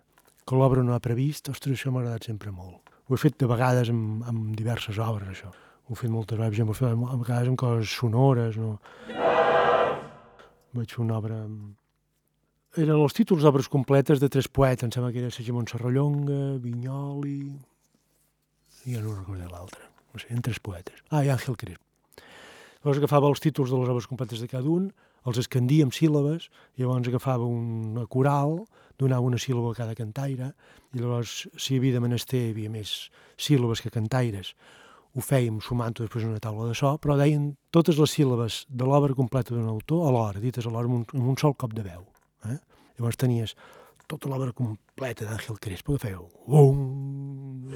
que 0.45 0.57
l'obra 0.59 0.83
no 0.85 0.95
ha 0.95 1.03
previst, 1.03 1.49
ostres, 1.53 1.79
això 1.79 1.93
m'ha 1.93 2.03
agradat 2.03 2.29
sempre 2.29 2.53
molt. 2.53 2.93
Ho 3.09 3.17
he 3.17 3.21
fet 3.21 3.37
de 3.41 3.49
vegades 3.49 3.91
amb, 3.93 4.25
amb 4.29 4.57
diverses 4.57 4.99
obres, 5.01 5.31
això. 5.31 5.53
Ho 5.85 5.93
he 5.93 6.01
fet 6.01 6.13
moltes 6.13 6.39
vegades, 6.39 6.61
ho 6.61 6.73
he 6.73 6.77
fet 6.79 6.91
a 6.91 7.17
vegades 7.21 7.51
amb 7.51 7.61
coses 7.61 7.97
sonores, 8.01 8.57
no? 8.61 8.79
Vaig 10.75 10.91
fer 10.91 11.03
una 11.05 11.19
obra. 11.21 11.41
Eren 12.75 12.97
els 12.97 13.15
títols 13.15 13.45
d'obres 13.45 13.69
completes 13.71 14.21
de 14.21 14.29
tres 14.33 14.49
poetes, 14.49 14.87
em 14.87 14.93
sembla 14.95 15.13
que 15.15 15.21
era 15.23 15.31
Segimon 15.31 15.69
Serrallonga, 15.71 16.59
Vinyoli... 16.65 17.39
ja 18.85 19.01
no 19.01 19.15
recordo 19.15 19.49
l'altre. 19.49 19.85
No 20.13 20.21
sé, 20.21 20.29
eren 20.31 20.43
tres 20.45 20.61
poetes. 20.61 21.05
Ah, 21.11 21.23
i 21.25 21.31
Àngel 21.33 21.57
Crespo. 21.61 21.85
Llavors 22.85 23.01
agafava 23.01 23.31
els 23.33 23.41
títols 23.41 23.71
de 23.73 23.79
les 23.81 23.93
obres 23.93 24.09
completes 24.11 24.43
de 24.43 24.49
cada 24.51 24.69
un, 24.69 24.91
els 25.25 25.41
escandia 25.41 25.87
amb 25.87 25.95
síl·labes, 25.97 26.49
llavors 26.79 27.09
agafava 27.09 27.47
una 27.49 28.07
coral, 28.11 28.59
donava 29.01 29.27
una 29.27 29.41
síl·laba 29.41 29.73
a 29.73 29.79
cada 29.79 29.97
cantaire, 29.99 30.53
i 30.93 31.01
llavors, 31.01 31.45
si 31.57 31.75
hi 31.75 31.81
havia 31.81 31.97
de 31.97 32.03
menester, 32.05 32.41
hi 32.41 32.55
havia 32.55 32.73
més 32.73 32.95
síl·labes 33.41 33.83
que 33.83 33.93
cantaires, 33.95 34.53
ho 35.15 35.23
fèiem 35.23 35.61
sumant-ho 35.63 36.05
després 36.05 36.27
una 36.27 36.43
taula 36.43 36.67
de 36.69 36.75
so, 36.79 36.97
però 36.99 37.17
deien 37.19 37.53
totes 37.75 37.99
les 38.03 38.15
síl·labes 38.17 38.65
de 38.69 38.87
l'obra 38.89 39.15
completa 39.15 39.55
d'un 39.55 39.71
autor 39.71 40.09
alhora, 40.09 40.43
dites 40.43 40.67
alhora 40.67 40.91
amb 40.91 41.01
un, 41.01 41.07
amb 41.15 41.33
un 41.35 41.39
sol 41.41 41.55
cop 41.55 41.75
de 41.77 41.87
veu. 41.87 42.03
Eh? 42.51 42.59
Llavors 42.99 43.19
tenies 43.21 43.55
tota 44.11 44.29
l'obra 44.29 44.53
completa 44.53 45.27
d'Àngel 45.29 45.61
Crespo 45.63 45.95
que 45.95 46.09
feia 46.09 46.21
um... 46.21 47.71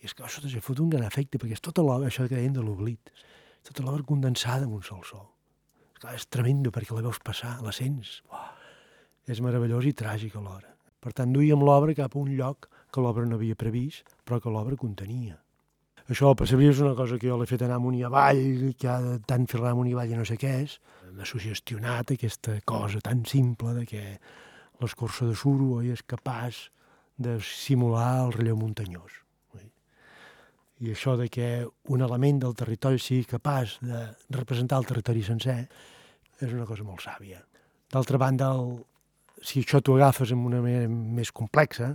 I 0.00 0.08
és 0.08 0.14
que 0.16 0.24
això 0.24 0.40
t'ha 0.42 0.62
fot 0.64 0.80
un 0.80 0.90
gran 0.92 1.04
efecte, 1.04 1.38
perquè 1.38 1.58
és 1.58 1.62
tota 1.62 1.84
l'obra, 1.84 2.08
això 2.08 2.24
que 2.26 2.34
deien 2.34 2.54
de 2.56 2.64
l'oblit, 2.64 3.12
tota 3.68 3.84
l'obra 3.84 4.06
condensada 4.08 4.66
en 4.66 4.72
un 4.74 4.82
sol 4.82 5.04
so. 5.06 5.22
Esclar, 6.00 6.16
és 6.16 6.24
tremendo 6.32 6.70
perquè 6.72 6.94
la 6.96 7.02
veus 7.04 7.18
passar, 7.20 7.58
la 7.60 7.72
sents. 7.76 8.22
Uah, 8.32 8.54
és 9.28 9.40
meravellós 9.44 9.84
i 9.84 9.92
tràgic 9.92 10.36
alhora. 10.36 10.72
Per 11.00 11.12
tant, 11.12 11.32
duíem 11.32 11.60
l'obra 11.60 11.92
cap 11.94 12.16
a 12.16 12.18
un 12.18 12.30
lloc 12.38 12.70
que 12.90 13.02
l'obra 13.04 13.26
no 13.28 13.36
havia 13.36 13.54
previst, 13.54 14.08
però 14.24 14.40
que 14.40 14.48
l'obra 14.48 14.78
contenia. 14.80 15.36
Això, 16.08 16.32
per 16.34 16.48
saber, 16.48 16.70
és 16.72 16.80
una 16.80 16.94
cosa 16.96 17.18
que 17.20 17.28
jo 17.28 17.36
l'he 17.36 17.46
fet 17.46 17.62
anar 17.62 17.76
amunt 17.76 17.98
i 17.98 18.02
avall, 18.02 18.72
que 18.80 18.88
ha 18.88 19.18
tant 19.28 19.44
fer 19.46 19.60
amunt 19.60 19.90
i 19.90 19.92
avall 19.92 20.14
i 20.14 20.16
no 20.16 20.24
sé 20.24 20.38
què 20.40 20.54
és. 20.62 20.80
M'ha 21.12 21.28
sugestionat 21.28 22.14
aquesta 22.16 22.56
cosa 22.64 23.04
tan 23.04 23.26
simple 23.28 23.76
de 23.76 23.84
que 23.84 24.04
l'escorça 24.80 25.28
de 25.28 25.36
suro 25.36 25.82
és 25.84 26.00
capaç 26.00 26.70
de 27.20 27.36
simular 27.44 28.24
el 28.24 28.32
relleu 28.38 28.56
muntanyós. 28.56 29.20
I 30.80 30.94
això 30.94 31.12
de 31.20 31.28
que 31.28 31.46
un 31.92 32.00
element 32.00 32.38
del 32.40 32.54
territori 32.56 33.00
sigui 33.02 33.26
capaç 33.28 33.76
de 33.84 34.04
representar 34.32 34.78
el 34.80 34.88
territori 34.88 35.22
sencer 35.22 35.58
és 36.40 36.54
una 36.54 36.64
cosa 36.64 36.86
molt 36.86 37.04
sàvia. 37.04 37.42
D'altra 37.92 38.20
banda, 38.22 38.48
el, 38.56 38.78
si 39.44 39.60
això 39.60 39.82
t'ho 39.84 39.98
agafes 39.98 40.32
amb 40.32 40.48
una 40.48 40.62
manera 40.64 40.88
més 40.88 41.32
complexa, 41.36 41.92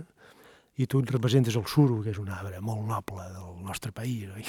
i 0.76 0.86
tu 0.86 1.00
et 1.00 1.10
representes 1.10 1.56
el 1.56 1.66
suro, 1.66 1.98
que 2.04 2.12
és 2.12 2.20
un 2.20 2.30
arbre 2.30 2.60
molt 2.60 2.84
noble 2.86 3.26
del 3.32 3.58
nostre 3.64 3.90
país, 3.96 4.28
oi? 4.36 4.46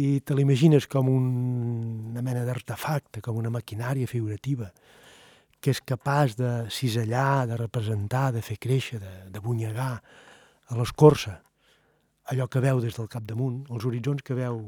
I 0.00 0.22
te 0.24 0.32
l'imagines 0.32 0.86
com 0.88 1.10
un, 1.12 1.24
una 2.14 2.22
mena 2.24 2.46
d'artefacte, 2.48 3.20
com 3.20 3.36
una 3.36 3.52
maquinària 3.52 4.08
figurativa, 4.08 4.70
que 5.60 5.74
és 5.74 5.82
capaç 5.84 6.38
de 6.38 6.52
cisellar, 6.72 7.44
de 7.50 7.58
representar, 7.60 8.30
de 8.32 8.40
fer 8.46 8.56
créixer, 8.62 9.02
de, 9.02 9.12
de 9.34 9.42
bunyegar 9.42 9.92
a 10.00 10.78
l'escorça 10.78 11.42
allò 12.32 12.48
que 12.48 12.62
veu 12.64 12.80
des 12.80 12.96
del 12.96 13.10
capdamunt, 13.12 13.66
els 13.70 13.84
horitzons 13.84 14.24
que 14.24 14.36
veu 14.38 14.64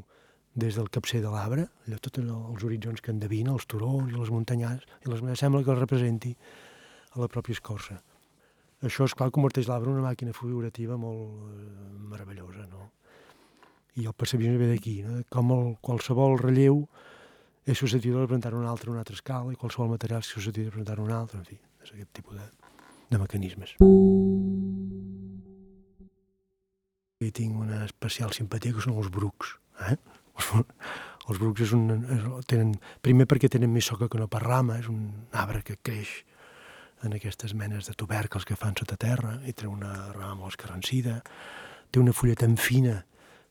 des 0.54 0.76
del 0.78 0.90
capcer 0.92 1.20
de 1.24 1.32
l'arbre, 1.32 1.66
allò 1.88 1.98
tots 1.98 2.22
els 2.22 2.64
horitzons 2.64 3.00
que 3.02 3.10
endevina, 3.10 3.52
els 3.56 3.66
turons 3.66 4.12
i 4.12 4.18
les 4.18 4.30
muntanyars, 4.30 4.84
i 5.02 5.10
les, 5.10 5.24
sembla 5.40 5.64
que 5.64 5.72
el 5.74 5.80
representi 5.80 6.34
a 7.14 7.22
la 7.22 7.30
pròpia 7.30 7.56
escorça 7.56 7.98
això, 8.88 9.06
és 9.08 9.14
clar 9.16 9.30
converteix 9.34 9.68
l'arbre 9.68 9.90
en 9.90 9.98
una 9.98 10.10
màquina 10.10 10.34
figurativa 10.36 10.98
molt 11.00 11.48
eh, 11.48 11.64
meravellosa, 12.12 12.66
no? 12.70 12.90
I 13.94 14.08
el 14.10 14.16
percebisme 14.18 14.58
ve 14.58 14.72
d'aquí, 14.72 14.96
no? 15.06 15.20
com 15.30 15.52
el, 15.54 15.68
qualsevol 15.84 16.36
relleu 16.40 16.82
és 17.64 17.78
susceptible 17.78 18.20
de 18.20 18.26
presentar 18.26 18.52
un 18.58 18.66
altre, 18.66 18.90
una 18.90 19.04
altra 19.04 19.14
escala, 19.14 19.54
i 19.54 19.60
qualsevol 19.60 19.94
material 19.94 20.24
és 20.24 20.34
susceptible 20.34 20.72
de 20.72 20.76
presentar 20.76 20.98
un 21.00 21.14
altre, 21.14 21.40
en 21.40 21.46
fi, 21.46 21.60
és 21.86 21.94
aquest 21.94 22.12
tipus 22.18 22.40
de, 22.40 22.50
de 23.14 23.22
mecanismes. 23.22 23.78
I 27.24 27.32
tinc 27.32 27.56
una 27.60 27.84
especial 27.86 28.34
simpatia 28.36 28.74
que 28.74 28.84
són 28.84 28.98
els 29.00 29.10
brucs, 29.12 29.56
eh? 29.88 29.96
Els 31.24 31.38
brucs 31.40 31.62
és 31.64 31.70
un, 31.72 31.86
és, 32.12 32.24
tenen, 32.50 32.74
primer 33.00 33.24
perquè 33.24 33.48
tenen 33.48 33.70
més 33.72 33.86
soca 33.88 34.10
que 34.12 34.18
no 34.20 34.26
per 34.28 34.42
rama, 34.42 34.76
és 34.82 34.90
un 34.92 35.06
arbre 35.32 35.62
que 35.64 35.78
creix 35.80 36.18
en 37.04 37.16
aquestes 37.16 37.54
menes 37.56 37.88
de 37.88 37.94
tubercles 37.96 38.44
que 38.44 38.58
fan 38.60 38.76
sota 38.76 38.98
terra, 39.00 39.38
i 39.48 39.54
té 39.56 39.64
una 39.68 40.12
rama 40.12 40.42
molt 40.42 40.52
escarrancida, 40.52 41.22
té 41.90 42.02
una 42.02 42.12
fulla 42.12 42.36
tan 42.36 42.58
fina 42.60 42.98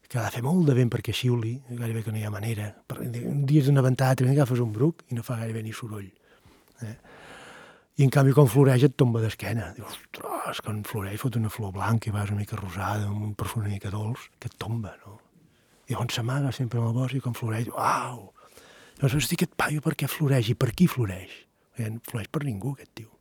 que 0.06 0.20
ha 0.20 0.28
de 0.28 0.34
fer 0.36 0.44
molt 0.46 0.68
de 0.70 0.76
vent 0.78 0.92
perquè 0.94 1.14
xiuli, 1.16 1.56
gairebé 1.72 2.04
que 2.06 2.14
no 2.14 2.20
hi 2.22 2.26
ha 2.28 2.34
manera. 2.34 2.68
Un 3.02 3.46
dia 3.50 3.64
és 3.64 3.70
una 3.72 3.82
ventada, 3.82 4.20
també 4.20 4.36
agafes 4.36 4.62
un 4.62 4.74
bruc 4.76 5.02
i 5.10 5.18
no 5.18 5.26
fa 5.26 5.40
gairebé 5.40 5.64
ni 5.66 5.74
soroll. 5.74 6.12
Eh? 6.86 6.96
I 8.00 8.06
en 8.08 8.14
canvi 8.14 8.34
quan 8.34 8.50
floreix 8.50 8.88
et 8.88 8.96
tomba 8.98 9.22
d'esquena. 9.22 9.72
Dius, 9.78 10.00
ostres, 10.00 10.62
quan 10.66 10.82
floreix 10.88 11.22
fot 11.22 11.38
una 11.38 11.52
flor 11.54 11.74
blanca 11.76 12.10
i 12.10 12.14
vas 12.16 12.32
una 12.34 12.42
mica 12.42 12.58
rosada, 12.58 13.08
amb 13.10 13.22
un 13.30 13.34
perfum 13.38 13.64
una 13.64 13.74
mica 13.74 13.94
dolç, 13.94 14.30
que 14.40 14.50
et 14.50 14.58
tomba, 14.58 14.96
no? 15.06 15.20
I 15.90 15.94
llavors 15.94 16.16
s'amaga 16.18 16.52
sempre 16.56 16.80
en 16.80 16.90
el 16.90 16.96
bosc 16.96 17.20
i 17.20 17.22
quan 17.22 17.38
floreix, 17.38 17.70
uau! 17.70 18.30
Llavors, 18.98 19.18
hosti, 19.20 19.38
aquest 19.38 19.58
paio 19.60 19.84
per 19.84 19.94
què 20.00 20.10
floreix 20.10 20.50
i 20.54 20.58
per 20.58 20.72
qui 20.74 20.88
floreix? 20.90 21.44
Eh, 21.78 21.92
floreix 22.08 22.32
per 22.34 22.48
ningú, 22.48 22.74
aquest 22.74 22.96
tio 22.98 23.14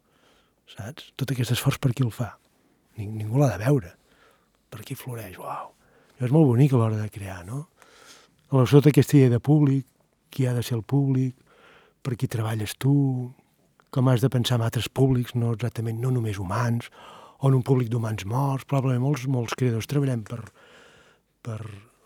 saps? 0.72 1.12
Tot 1.16 1.32
aquest 1.32 1.54
esforç 1.54 1.80
per 1.82 1.92
qui 1.92 2.04
el 2.06 2.12
fa. 2.14 2.32
Ning 2.98 3.16
ningú 3.18 3.40
l'ha 3.40 3.52
de 3.52 3.60
veure. 3.62 3.92
Per 4.72 4.82
qui 4.86 4.96
floreix, 4.96 5.38
uau. 5.40 5.72
És 6.22 6.32
molt 6.32 6.48
bonic 6.48 6.72
a 6.72 6.80
l'hora 6.80 7.00
de 7.00 7.10
crear, 7.12 7.42
no? 7.46 7.66
Aleshores, 8.52 8.74
tota 8.76 8.92
aquesta 8.92 9.16
idea 9.18 9.32
de 9.32 9.40
públic, 9.40 9.86
qui 10.32 10.46
ha 10.46 10.54
de 10.56 10.62
ser 10.64 10.76
el 10.78 10.84
públic, 10.84 11.36
per 12.02 12.16
qui 12.16 12.28
treballes 12.28 12.76
tu, 12.80 12.94
com 13.92 14.08
has 14.08 14.22
de 14.24 14.30
pensar 14.32 14.56
en 14.56 14.64
altres 14.64 14.88
públics, 14.88 15.34
no 15.36 15.52
exactament, 15.52 15.98
no 16.00 16.10
només 16.14 16.40
humans, 16.40 16.88
o 17.42 17.50
en 17.50 17.58
un 17.58 17.64
públic 17.66 17.90
d'humans 17.92 18.24
morts, 18.24 18.64
probablement 18.64 19.02
molts, 19.04 19.26
molts 19.28 19.56
creadors 19.58 19.88
treballem 19.90 20.22
per, 20.24 20.40
per 21.44 21.58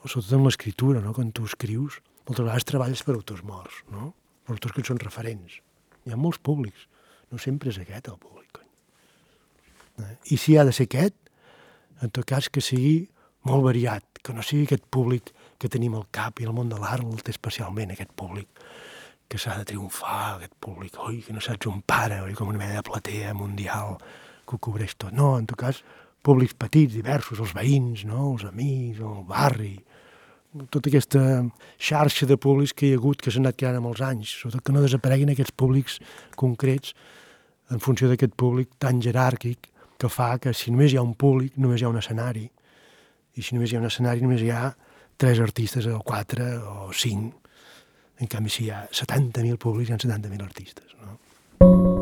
sobretot 0.08 0.34
en 0.34 0.46
l'escriptura, 0.48 1.02
no? 1.04 1.12
quan 1.14 1.30
tu 1.36 1.46
escrius, 1.46 2.00
moltes 2.26 2.42
vegades 2.42 2.66
treballes 2.66 3.04
per 3.06 3.14
autors 3.14 3.44
morts, 3.46 3.84
no? 3.92 4.10
per 4.42 4.56
autors 4.56 4.74
que 4.74 4.82
són 4.88 4.98
referents. 5.02 5.60
Hi 6.06 6.14
ha 6.14 6.18
molts 6.18 6.42
públics, 6.42 6.88
no 7.30 7.38
sempre 7.42 7.70
és 7.70 7.78
aquest 7.82 8.10
el 8.10 8.18
públic. 8.18 8.62
Eh? 10.02 10.16
I 10.34 10.40
si 10.42 10.58
ha 10.58 10.66
de 10.66 10.74
ser 10.74 10.88
aquest, 10.90 11.14
en 12.02 12.10
tot 12.10 12.26
cas 12.26 12.50
que 12.50 12.64
sigui 12.64 13.06
molt 13.46 13.62
variat, 13.68 14.02
que 14.26 14.34
no 14.34 14.42
sigui 14.42 14.66
aquest 14.66 14.90
públic 14.90 15.30
que 15.62 15.70
tenim 15.70 15.94
al 15.94 16.08
cap 16.10 16.42
i 16.42 16.50
el 16.50 16.56
món 16.56 16.72
de 16.72 16.82
l'art 16.82 17.06
el 17.06 17.22
té 17.22 17.30
especialment, 17.36 17.94
aquest 17.94 18.10
públic 18.18 18.50
que 19.36 19.42
s'ha 19.42 19.58
de 19.60 19.66
triomfar, 19.68 20.36
aquest 20.38 20.54
públic, 20.64 20.96
oi, 21.04 21.20
que 21.20 21.34
no 21.36 21.42
saps 21.44 21.68
on 21.68 21.82
para, 21.84 22.22
oi, 22.24 22.32
com 22.36 22.48
una 22.48 22.60
mena 22.62 22.78
de 22.78 22.84
platea 22.86 23.34
mundial 23.36 23.98
que 24.48 24.56
ho 24.56 24.62
cobreix 24.62 24.96
tot. 24.96 25.12
No, 25.12 25.34
en 25.36 25.44
tot 25.50 25.60
cas, 25.60 25.82
públics 26.24 26.56
petits, 26.56 26.94
diversos, 26.96 27.42
els 27.44 27.52
veïns, 27.54 28.06
no? 28.08 28.32
els 28.32 28.46
amics, 28.48 29.02
el 29.04 29.20
barri, 29.28 29.74
tota 30.72 30.88
aquesta 30.88 31.20
xarxa 31.76 32.24
de 32.30 32.40
públics 32.40 32.72
que 32.72 32.88
hi 32.88 32.94
ha 32.94 33.00
hagut, 33.02 33.20
que 33.20 33.30
s'han 33.30 33.44
anat 33.44 33.60
creant 33.60 33.76
amb 33.82 33.90
els 33.92 34.00
anys, 34.08 34.32
sobretot 34.40 34.64
que 34.64 34.72
no 34.72 34.84
desapareguin 34.84 35.34
aquests 35.34 35.52
públics 35.52 35.98
concrets 36.40 36.96
en 37.74 37.82
funció 37.82 38.08
d'aquest 38.08 38.32
públic 38.40 38.72
tan 38.80 39.02
jeràrquic 39.04 39.68
que 40.00 40.08
fa 40.12 40.36
que 40.40 40.54
si 40.56 40.72
només 40.72 40.94
hi 40.94 41.00
ha 41.00 41.04
un 41.04 41.16
públic, 41.18 41.58
només 41.60 41.82
hi 41.82 41.84
ha 41.84 41.92
un 41.92 42.00
escenari, 42.00 42.46
i 43.36 43.44
si 43.44 43.56
només 43.56 43.68
hi 43.68 43.76
ha 43.76 43.84
un 43.84 43.90
escenari, 43.90 44.24
només 44.24 44.40
hi 44.40 44.52
ha 44.54 44.70
tres 45.20 45.44
artistes, 45.44 45.88
o 45.92 46.00
quatre, 46.00 46.54
o 46.56 46.88
cinc. 46.96 47.45
En 48.18 48.32
canvi, 48.32 48.52
si 48.52 48.64
hi 48.64 48.70
ha 48.72 48.86
70.000 48.88 49.60
públics, 49.60 49.90
hi 49.90 49.96
ha 49.96 50.00
70.000 50.00 50.48
artistes. 50.48 50.96
No? 51.02 51.95